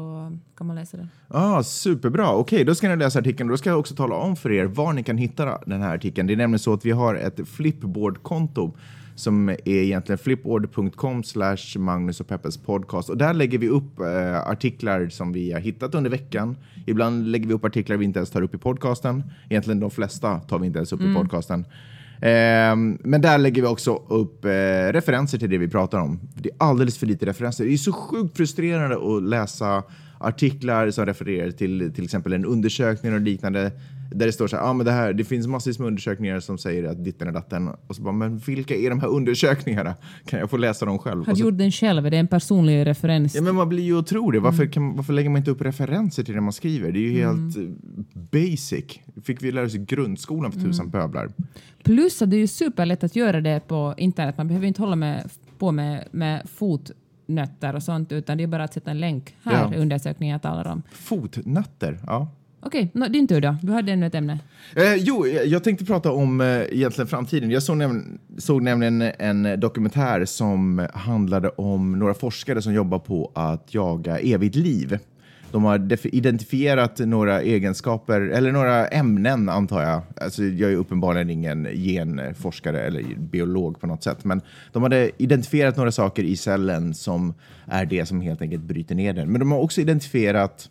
[0.57, 1.09] kan man läsa den.
[1.29, 2.33] Ah, superbra.
[2.33, 3.49] Okej, då ska ni läsa artikeln.
[3.49, 6.27] Då ska jag också tala om för er var ni kan hitta den här artikeln.
[6.27, 8.77] Det är nämligen så att vi har ett Flipboard-konto
[9.19, 13.11] som är egentligen flipboard.com slash Magnus och Peppes podcast.
[13.11, 16.57] Och där lägger vi upp eh, artiklar som vi har hittat under veckan.
[16.87, 19.23] Ibland lägger vi upp artiklar vi inte ens tar upp i podcasten.
[19.51, 21.65] Egentligen de flesta tar vi inte ens upp i podcasten.
[22.23, 24.49] Ehm, men där lägger vi också upp eh,
[24.93, 26.21] referenser till det vi pratar om.
[26.35, 27.65] Det är alldeles för lite referenser.
[27.65, 29.83] Det är så sjukt frustrerande att läsa
[30.19, 33.73] artiklar som refererar till till exempel en undersökning och liknande
[34.11, 36.59] Där det står så här, ah, men det, här, det finns massvis med undersökningar som
[36.59, 37.69] säger att ditten är datten.
[37.87, 39.95] Och så bara, men vilka är de här undersökningarna?
[40.27, 41.21] Kan jag få läsa dem själv?
[41.21, 42.07] Och du så, gjort den själv?
[42.07, 43.35] Är det en personlig referens?
[43.35, 44.43] ja, men man blir ju otrolig.
[44.43, 44.73] Varför, Mm.
[44.73, 46.93] kan, varför lägger man inte upp referenser till det man skriver?
[46.93, 47.63] Det är ju helt eh,
[48.15, 48.85] basic.
[49.25, 50.71] fick vi lära oss i grundskolan för Mm.
[50.73, 51.29] tusan pöblar.
[51.83, 54.35] Plus att det är ju superlätt att göra det på internet.
[54.39, 58.65] Man behöver inte hålla med, på med, med fotnötter och sånt, utan det är bara
[58.65, 59.37] att sätta en länk.
[59.43, 59.75] Här Ja.
[59.75, 60.83] är undersökningen jag talar om.
[60.93, 62.29] Fotnötter, ja.
[62.61, 63.57] Okej, nå, din tur då.
[63.63, 64.39] Du hade ännu ett ämne.
[64.77, 67.51] Eh, jo, eh, jag tänkte prata om eh, egentligen framtiden.
[67.51, 72.99] Jag såg, näm såg nämligen en eh, dokumentär som handlade om några forskare som jobbar
[72.99, 74.99] på att jaga evigt liv.
[75.51, 80.03] De har identifierat några egenskaper, eller några ämnen antar jag.
[80.17, 84.25] Alltså, jag är uppenbarligen ingen genforskare eller biolog på något sätt.
[84.25, 84.41] Men
[84.73, 87.35] de hade identifierat några saker i cellen som
[87.67, 89.33] är det som helt enkelt bryter ner den.
[89.33, 90.71] Men de har också identifierat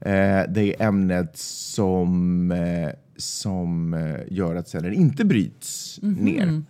[0.00, 6.14] eh, det ämnet som, eh, som eh, gör att cellen inte bryts Mhm.
[6.24, 6.62] ner.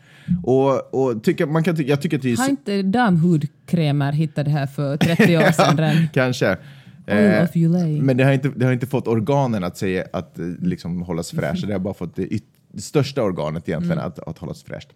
[0.43, 4.51] Och, och tycker, man kan jag tycker att det är Har inte damhudkrämer hittat det
[4.51, 6.09] här för 30 år sedan redan?
[6.13, 6.57] Kanske.
[7.07, 7.49] Eh,
[8.03, 11.67] men det har, inte, det har inte fått organen att säga att liksom, hållas fräscha.
[11.67, 12.29] Det har bara fått det,
[12.73, 14.89] det största organet egentligen att, att hållas fräscht.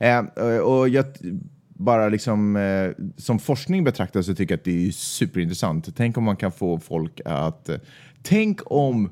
[0.00, 0.18] Eh,
[0.58, 1.04] och jag
[1.78, 5.96] bara liksom, eh, som forskning betraktat så tycker jag att det är superintressant.
[5.96, 7.68] Tänk om man kan få folk att...
[7.68, 7.76] Eh,
[8.22, 9.10] tänk om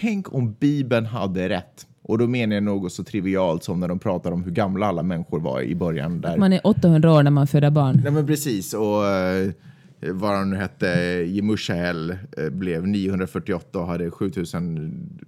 [0.00, 1.86] Tänk om Bibeln hade rätt.
[2.02, 5.02] Och då menar jag något så trivialt som när de pratar om hur gamla alla
[5.02, 6.20] människor var i början.
[6.20, 6.36] Där.
[6.36, 8.00] Man är 800 år när man föder barn.
[8.04, 8.74] Nej men precis.
[8.74, 9.52] Och eh,
[10.00, 10.86] vad han nu hette,
[11.26, 15.20] Jemushael, eh, blev 948 och hade 7000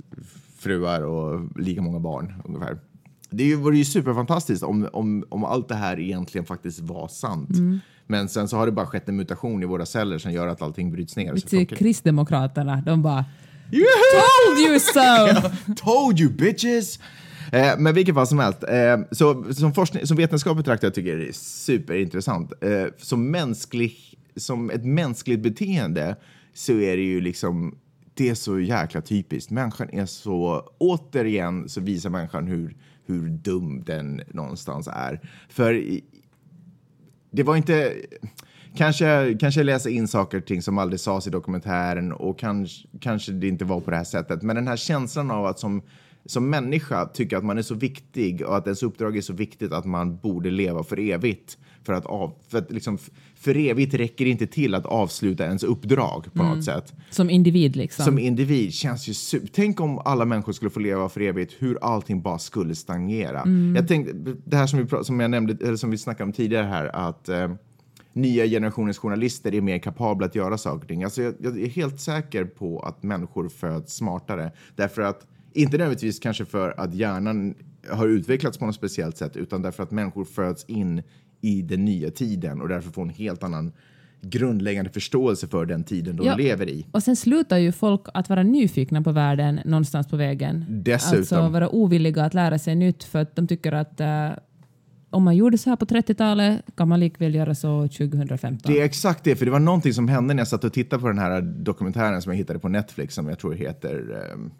[0.59, 2.78] fruar och lika många barn ungefär.
[3.31, 7.49] Det ju- vore ju superfantastiskt om, om, om allt det här egentligen faktiskt var sant.
[8.07, 10.62] Men sen så har det bara skett en mutation i våra celler som gör att
[10.62, 11.35] allting bryts ner.
[11.35, 13.24] Till funkar- Kristdemokraterna, de bara
[13.72, 13.85] Yeah!
[14.47, 15.72] Told you so!
[15.76, 16.99] Told you bitches!
[17.53, 21.18] Eh, men vilket fall som helst, eh, så, som, forskning, som vetenskap betraktare tycker jag
[21.18, 22.53] det är superintressant.
[22.61, 23.97] Eh, som, mänsklig,
[24.37, 26.16] som ett mänskligt beteende
[26.55, 27.74] så är det ju liksom,
[28.14, 29.51] det är så jäkla typiskt.
[29.51, 32.76] Människan är så, återigen så visar människan hur,
[33.09, 35.20] hur dum den någonstans är.
[35.48, 36.00] För
[37.30, 37.94] det var inte...
[38.76, 43.32] Kanske, kanske jag in saker och ting som aldrig sades i dokumentären och kanske, kanske
[43.32, 44.42] det inte var på det här sättet.
[44.42, 45.82] Men den här känslan av att som,
[46.24, 49.72] som människa tycka att man är så viktig och att ens uppdrag är så viktigt
[49.72, 51.59] att man borde leva för evigt.
[51.83, 52.99] För att, av, för, att liksom,
[53.35, 58.05] för evigt räcker inte till att avsluta ens uppdrag på något sätt Som individ liksom.
[58.05, 59.49] som individ känns ju super...
[59.53, 63.43] Tänk om alla människor skulle få leva för evigt, hur allting bara skulle stagnera.
[63.76, 64.12] Jag tänkte,
[64.45, 67.29] det här som vi, som jag nämnde, eller som vi snackade om tidigare här, att
[67.29, 67.49] eh,
[68.12, 71.05] nya generationens journalister är mer kapabla att göra saker och ting.
[71.05, 74.53] Alltså jag, jag är helt säker på att människor föds smartare.
[74.76, 77.55] Därför att, inte nödvändigtvis kanske för att hjärnan
[77.91, 81.03] har utvecklats på något speciellt sätt, utan därför att människor föds in
[81.41, 83.72] i den nya tiden och därför får en helt annan
[84.20, 86.36] grundläggande förståelse för den tiden de Ja.
[86.36, 86.86] lever i.
[86.93, 90.64] Och sen slutar ju folk att vara nyfikna på världen någonstans på vägen.
[90.68, 91.18] Dessutom.
[91.18, 94.30] Alltså vara ovilliga att lära sig nytt för att de tycker att eh,
[95.11, 98.72] om man gjorde så här på 30-talet kan man likväl göra så 2015.
[98.72, 101.03] Det är exakt det, för det var någonting som hände när jag satt och tittade
[101.03, 104.51] på den här dokumentären som jag hittade på Netflix som jag tror heter ehm,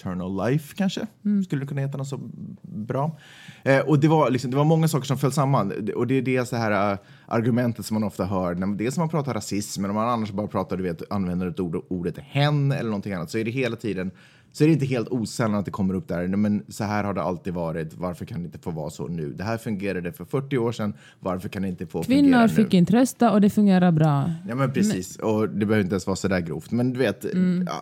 [0.00, 1.06] Eternal Life kanske?
[1.44, 2.20] Skulle det kunna heta något så
[2.62, 3.18] bra?
[3.62, 5.72] Eh, och det var, liksom, det var många saker som föll samman.
[5.96, 8.54] Och det är det så här uh, argumentet som man ofta hör.
[8.54, 11.46] När, dels när man pratar rasism, men om man annars bara pratar, du vet, använder
[11.46, 14.10] ett ord, ordet hen eller någonting annat, så är det hela tiden
[14.52, 16.26] så är det inte helt osällan att det kommer upp där.
[16.26, 17.94] Men så här har det alltid varit.
[17.94, 19.32] Varför kan det inte få vara så nu?
[19.32, 20.94] Det här fungerade för 40 år sedan.
[21.20, 22.48] Varför kan det inte få fungera Kvinnor nu?
[22.48, 24.32] fick inte rösta och det fungerar bra.
[24.48, 26.70] Ja men precis, och det behöver inte ens vara så där grovt.
[26.70, 27.24] Men du vet,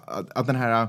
[0.07, 0.89] att, att den här...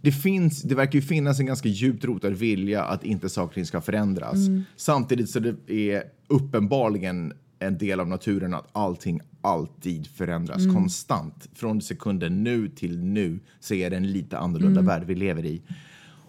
[0.00, 3.54] Det, finns, det verkar ju finnas en ganska djupt rotad vilja att inte saker och
[3.54, 4.36] ting ska förändras.
[4.76, 11.48] Samtidigt så det är uppenbarligen en del av naturen att allting alltid förändras konstant.
[11.54, 15.62] Från sekunden nu till nu så är det en lite annorlunda värld vi lever i.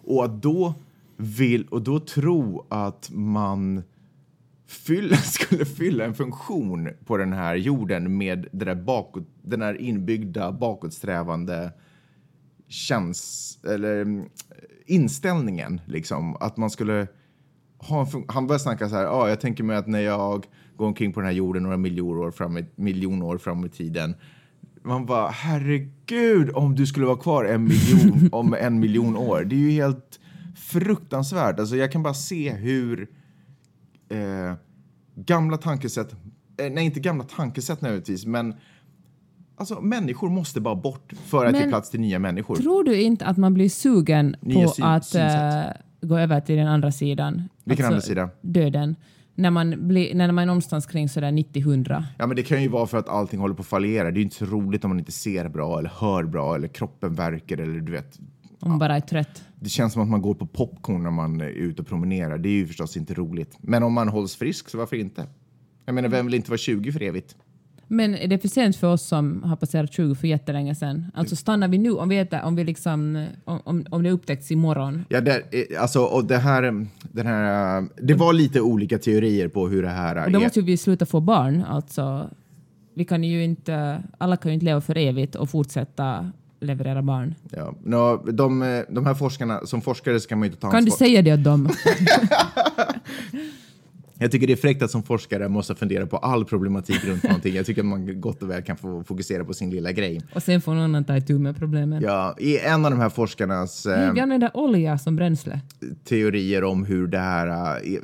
[0.04, 0.74] Och att då
[1.18, 3.84] vill, och då tro att man
[4.68, 9.82] fylla, skulle fylla en funktion på den här jorden med det där bakåt, den här
[9.82, 11.72] inbyggda bakåtsträvande
[12.72, 14.30] käns, eller, mm,
[14.86, 15.82] inställningen.
[15.86, 17.08] Liksom, att man skulle
[17.78, 20.46] ha en Han började snacka så här, ah, jag tänker mig att när jag
[20.76, 23.70] går omkring på den här jorden några miljoner år fram i, miljon år fram i
[23.70, 24.16] tiden
[24.84, 29.44] man bara, herregud om du skulle vara kvar en miljon, om en miljon år.
[29.44, 30.20] Det är ju helt
[30.56, 31.60] fruktansvärt.
[31.60, 33.10] Alltså, jag kan bara se hur
[34.10, 34.54] eh,
[35.16, 36.16] gamla tankesätt,
[36.58, 38.56] eh, nej inte gamla tankesätt nödvändigtvis, men
[39.62, 42.56] Alltså, människor måste bara bort för att Men- ge plats till nya människor.
[42.56, 45.62] Tror du inte att man blir sugen Nya på att eh,
[46.02, 47.50] gå över till den andra sidan?
[47.64, 48.30] Vilken Alltså, andra sida?
[48.42, 48.96] Döden.
[49.36, 52.04] När man, blir, när man är någonstans kring sådär 90-100.
[52.18, 54.04] Ja, men det kan ju vara för att allting håller på att fallera.
[54.04, 56.68] Det är ju inte så roligt om man inte ser bra eller hör bra eller
[56.68, 58.20] kroppen verkar eller du vet.
[58.60, 59.44] Om man bara är trött.
[59.60, 62.38] Det känns som att man går på popcorn när man är ute och promenerar.
[62.38, 63.58] Det är ju förstås inte roligt.
[63.62, 65.26] Men om man hålls frisk så varför inte?
[65.86, 67.36] Jag menar, vem vill inte vara 20 för evigt?
[67.94, 71.06] Men är det för sent för oss som har passerat 20 för jättelänge sedan?
[71.14, 75.06] Alltså stannar vi nu om vi, äter, om vi liksom, om, om, det upptäcks imorgon?
[75.10, 75.44] Ja, det,
[75.80, 76.62] alltså, och det här,
[77.12, 80.44] den här, det var lite olika teorier på hur det här Och då är.
[80.44, 81.64] måste ju vi sluta få barn.
[81.64, 82.30] Alltså,
[82.94, 87.36] vi kan ju inte, alla kan ju inte leva för evigt och fortsätta leverera barn.
[87.52, 87.76] Ja.
[87.84, 91.08] Nå, de, de här forskarna, som forskare ska man ju inte ta Kan du ansvar.
[91.08, 91.70] säga det åt dem?
[94.22, 97.56] Jag tycker det är fräckt att som forskare måste fundera på all problematik runt någonting.
[97.56, 100.22] Jag tycker att man gott och väl kan få fokusera på sin lilla grej.
[100.36, 102.04] och sen får någon annan ta itu med problemen.
[102.04, 105.60] Ja, I en av de här forskarnas eh, Vi använder olja som bränsle.
[106.04, 107.48] teorier om hur det här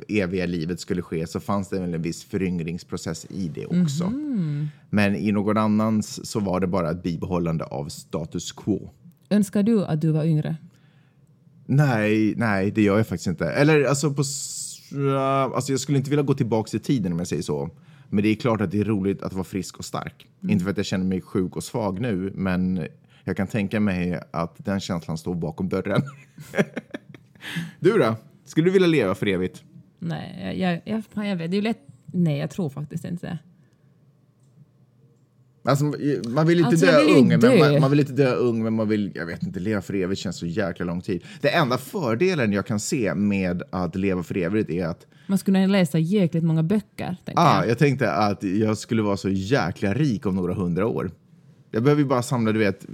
[0.08, 4.12] eh, eviga livet skulle ske så fanns det väl en viss föryngringsprocess i det också.
[4.90, 8.90] Men i någon annans så var det bara ett bibehållande av status quo.
[9.30, 10.56] Önskar du att du var yngre?
[11.66, 13.46] Nej, nej, det gör jag faktiskt inte.
[13.50, 14.22] Eller alltså, på,
[15.54, 17.70] alltså jag skulle inte vilja gå tillbaka i tiden om jag säger så.
[18.08, 20.26] Men det är klart att det är roligt att vara frisk och stark.
[20.48, 22.86] Inte för att jag känner mig sjuk och svag nu, men
[23.24, 26.02] jag kan tänka mig att den känslan står bakom dörren.
[27.80, 28.16] du då?
[28.44, 29.64] Skulle du vilja leva för evigt?
[29.98, 31.50] Nej, jag, jag, jag, jag vet.
[31.50, 31.86] Det är lätt.
[32.06, 33.38] Nej, jag tror faktiskt inte det.
[35.68, 35.84] Alltså,
[36.28, 37.70] man vill inte Alltså, dö vill ung, inte men dö.
[37.72, 40.20] man, man vill inte dö ung, men man vill, jag vet inte, leva för evigt
[40.20, 41.22] känns så jäkla lång tid.
[41.40, 45.56] Det enda fördelen jag kan se med att leva för evigt är att Man skulle
[45.58, 47.16] kunna läsa jäkligt många böcker.
[47.34, 47.68] Ah, jag.
[47.70, 51.10] jag tänkte att jag skulle vara så jäkla rik om några hundra år.
[51.70, 52.86] Jag behöver ju bara samla, du vet,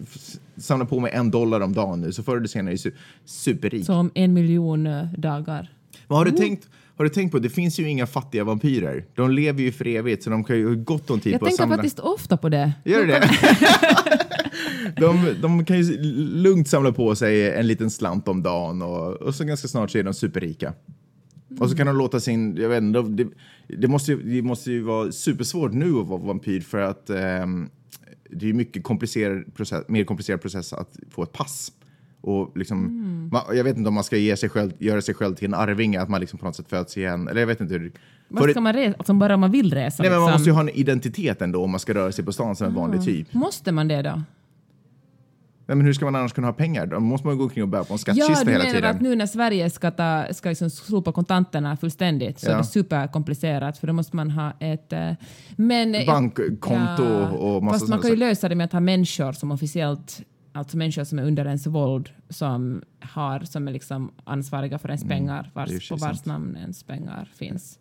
[0.56, 2.96] samla på mig en dollar om dagen nu, så förr eller senare är jag su-
[3.24, 3.86] superrik.
[3.86, 5.70] Så om en miljon eh, dagar.
[6.08, 9.04] Men har, du tänkt, har du tänkt på, det finns ju inga fattiga vampyrer.
[9.14, 11.50] De lever ju för evigt, så de kan ju gott om tid Jag på att
[11.50, 11.76] tänker samla.
[11.76, 12.72] faktiskt ofta på det.
[12.84, 13.28] Gör du det?
[14.96, 15.98] de, de kan ju
[16.34, 19.98] lugnt samla på sig en liten slant om dagen och, och så ganska snart så
[19.98, 20.72] är de superrika.
[21.60, 23.26] Och så kan de låta sin, jag vet inte, det,
[23.76, 27.68] det, måste, ju- det måste ju vara supersvårt nu att vara vampyr för att ehm,
[28.30, 31.72] det är mycket komplicerad process, mer komplicerad process att få ett pass.
[32.24, 32.78] Och liksom,
[33.32, 35.54] man, jag vet inte om man ska ge sig själv, göra sig själv till en
[35.54, 37.28] arvinge, att man liksom på något sätt föds igen.
[37.28, 37.92] Eller jag vet inte hur.
[38.38, 38.94] För ska man resa?
[38.98, 40.02] Alltså bara om man vill resa?
[40.02, 40.32] nej, men man liksom.
[40.40, 42.74] måste ju ha en identitet ändå om man ska röra sig på stan som en
[42.74, 43.34] vanlig typ.
[43.34, 44.22] Måste man det då?
[45.66, 46.86] Nej, men hur ska man annars kunna ha pengar?
[46.86, 48.96] Då måste man gå omkring och bära på en Ja, skattkista du hela menar tiden.
[48.96, 52.52] att nu när Sverige ska, ta, ska liksom slopa kontanterna fullständigt så Ja.
[52.54, 54.92] är det superkomplicerat för då måste man ha ett...
[54.92, 55.10] eh,
[55.56, 57.04] Men, Bankkonto
[57.38, 60.20] och massa Fast man kan ju lösa det med att ha människor som officiellt
[60.56, 65.04] Alltså människor som är under ens våld som, har, som är liksom ansvariga för ens
[65.04, 65.76] pengar, vars, Mm.
[65.76, 66.26] och för på vars sant.
[66.26, 67.78] namn ens pengar finns.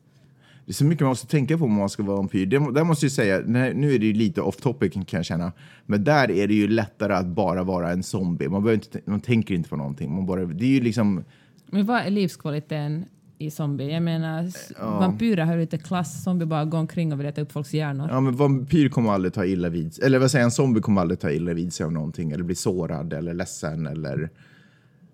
[0.66, 2.46] Det är så mycket man måste tänka på om man ska vara vampyr.
[2.46, 3.40] Det, där måste jag säga,
[3.74, 5.52] nu är det ju lite off topic kan jag känna,
[5.86, 8.48] men där är det ju lättare att bara vara en zombie.
[8.50, 10.16] Man, behöver inte, man tänker inte på någonting.
[10.16, 11.24] Man bara, det är ju liksom,
[11.66, 13.06] Men vad är livskvaliteten
[13.46, 13.92] i zombie?
[13.94, 17.42] Jag menar, s- vampyrer har ju lite klass, zombie bara går omkring och vill äta
[17.42, 18.08] upp folks hjärnor.
[18.12, 21.02] ja men vampyr kommer aldrig ta illa vid eller vad säger jag, en zombie kommer
[21.02, 24.30] aldrig ta illa vid sig av någonting, eller bli sårad eller ledsen eller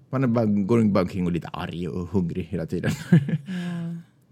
[0.10, 2.92] man är bara, går bara omkring och är lite arg och hungrig hela tiden.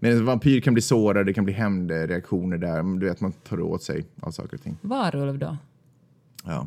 [0.00, 3.60] Men en vampyr kan bli sårad, det kan bli hämndreaktioner där, du vet man tar
[3.60, 4.76] åt sig av saker och ting.
[4.80, 5.56] Varulv då?
[6.44, 6.66] Ja.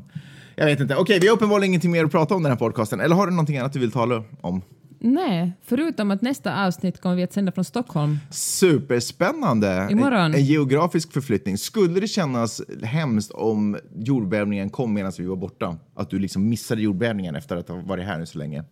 [0.55, 0.95] Jag vet inte.
[0.95, 2.99] Okej, vi har uppenbarligen ingenting mer att prata om den här podcasten.
[2.99, 4.61] Eller har du någonting annat du vill tala om?
[5.03, 8.17] Nej, förutom att nästa avsnitt kommer vi att sända från Stockholm.
[8.29, 9.87] Superspännande!
[9.91, 10.33] Imorgon.
[10.33, 11.57] En, geografisk förflyttning.
[11.57, 15.77] Skulle det kännas hemskt om jordbävningen kom medan vi var borta?
[15.95, 18.63] Att du liksom missade jordbävningen efter att ha varit här nu så länge?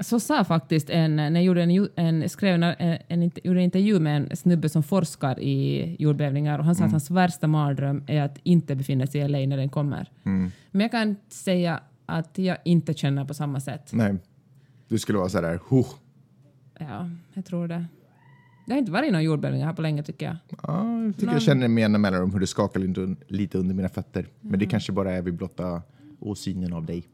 [0.00, 3.64] Så sa faktiskt en, när jag gjorde en, en, skrev en, en, en, gjorde en
[3.64, 8.04] intervju med en snubbe som forskar i jordbävningar och han sa att hans värsta mardröm
[8.06, 10.10] är att inte befinna sig i LA när den kommer.
[10.70, 13.90] Men jag kan säga att jag inte känner på samma sätt.
[13.92, 14.16] Nej.
[14.88, 15.86] Du skulle vara så där, huh.
[16.78, 17.86] Ja, jag tror det.
[18.66, 20.36] Det har inte varit någon jordbävning här på länge tycker jag.
[20.62, 23.74] Ja, jag tycker jag känner med jämna mellanrum hur det skakar lite, un- lite under
[23.74, 24.28] mina fötter.
[24.40, 25.82] Men det kanske bara är vid blotta
[26.20, 27.08] åsynen av dig.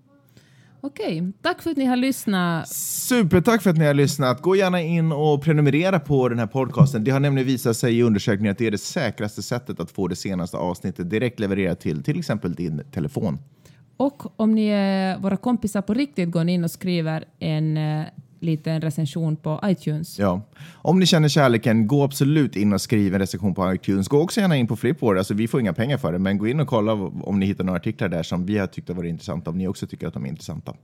[0.81, 2.69] Okej, tack för att ni har lyssnat.
[2.69, 4.43] Supertack för att ni har lyssnat.
[4.43, 7.05] Gå gärna in och prenumerera på den här podcasten.
[7.05, 10.09] Det har nämligen visat sig i undersökningar att det är det säkraste sättet att få
[10.09, 13.39] det senaste avsnittet direkt levererat till till exempel din telefon.
[13.97, 18.05] Och om ni är våra kompisar på riktigt går ni in och skriver en eh,
[18.45, 20.19] liten recension på iTunes.
[20.19, 20.41] Ja.
[20.75, 24.09] Om ni känner kärleken, gå absolut in och skriv en recension på iTunes.
[24.09, 25.19] Gå också gärna in på Flipboard.
[25.19, 26.93] Alltså, vi får inga pengar för det, men gå in och kolla
[27.23, 29.69] om ni hittar några artiklar där som vi har tyckt har varit intressanta, om ni
[29.69, 30.75] också tycker att de är intressanta.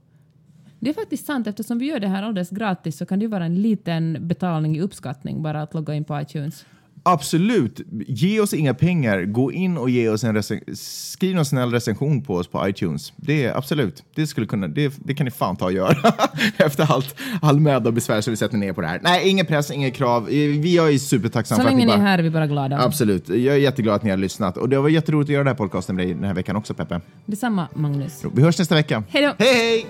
[0.79, 3.29] Det är faktiskt sant, eftersom vi gör det här alldeles gratis så kan det ju
[3.29, 6.65] vara en liten betalning i uppskattning bara att logga in på iTunes.
[7.03, 7.81] Absolut.
[8.07, 9.23] Ge oss inga pengar.
[9.25, 13.13] Gå in och ge oss en rec- skriv en snäll recension på oss på iTunes.
[13.15, 14.03] Det är absolut.
[14.15, 16.13] Det, skulle kunna, det, det kan ni fan ta och göra.
[16.57, 18.99] Efter allt, all möda och besvär som vi sätter ner på det här.
[19.03, 20.25] Nej, ingen press, inga krav.
[20.25, 22.79] Vi är supertacksamma Så länge ni är här är vi bara glada.
[22.81, 23.29] Absolut.
[23.29, 24.57] Jag är jätteglad att ni har lyssnat.
[24.57, 26.73] Och det var jätteroligt att göra den här podcasten med dig den här veckan också,
[26.73, 27.01] Peppe.
[27.25, 28.23] Detsamma, Magnus.
[28.33, 29.03] Vi hörs nästa vecka.
[29.09, 29.33] Hej då!
[29.45, 29.85] Hej, hej!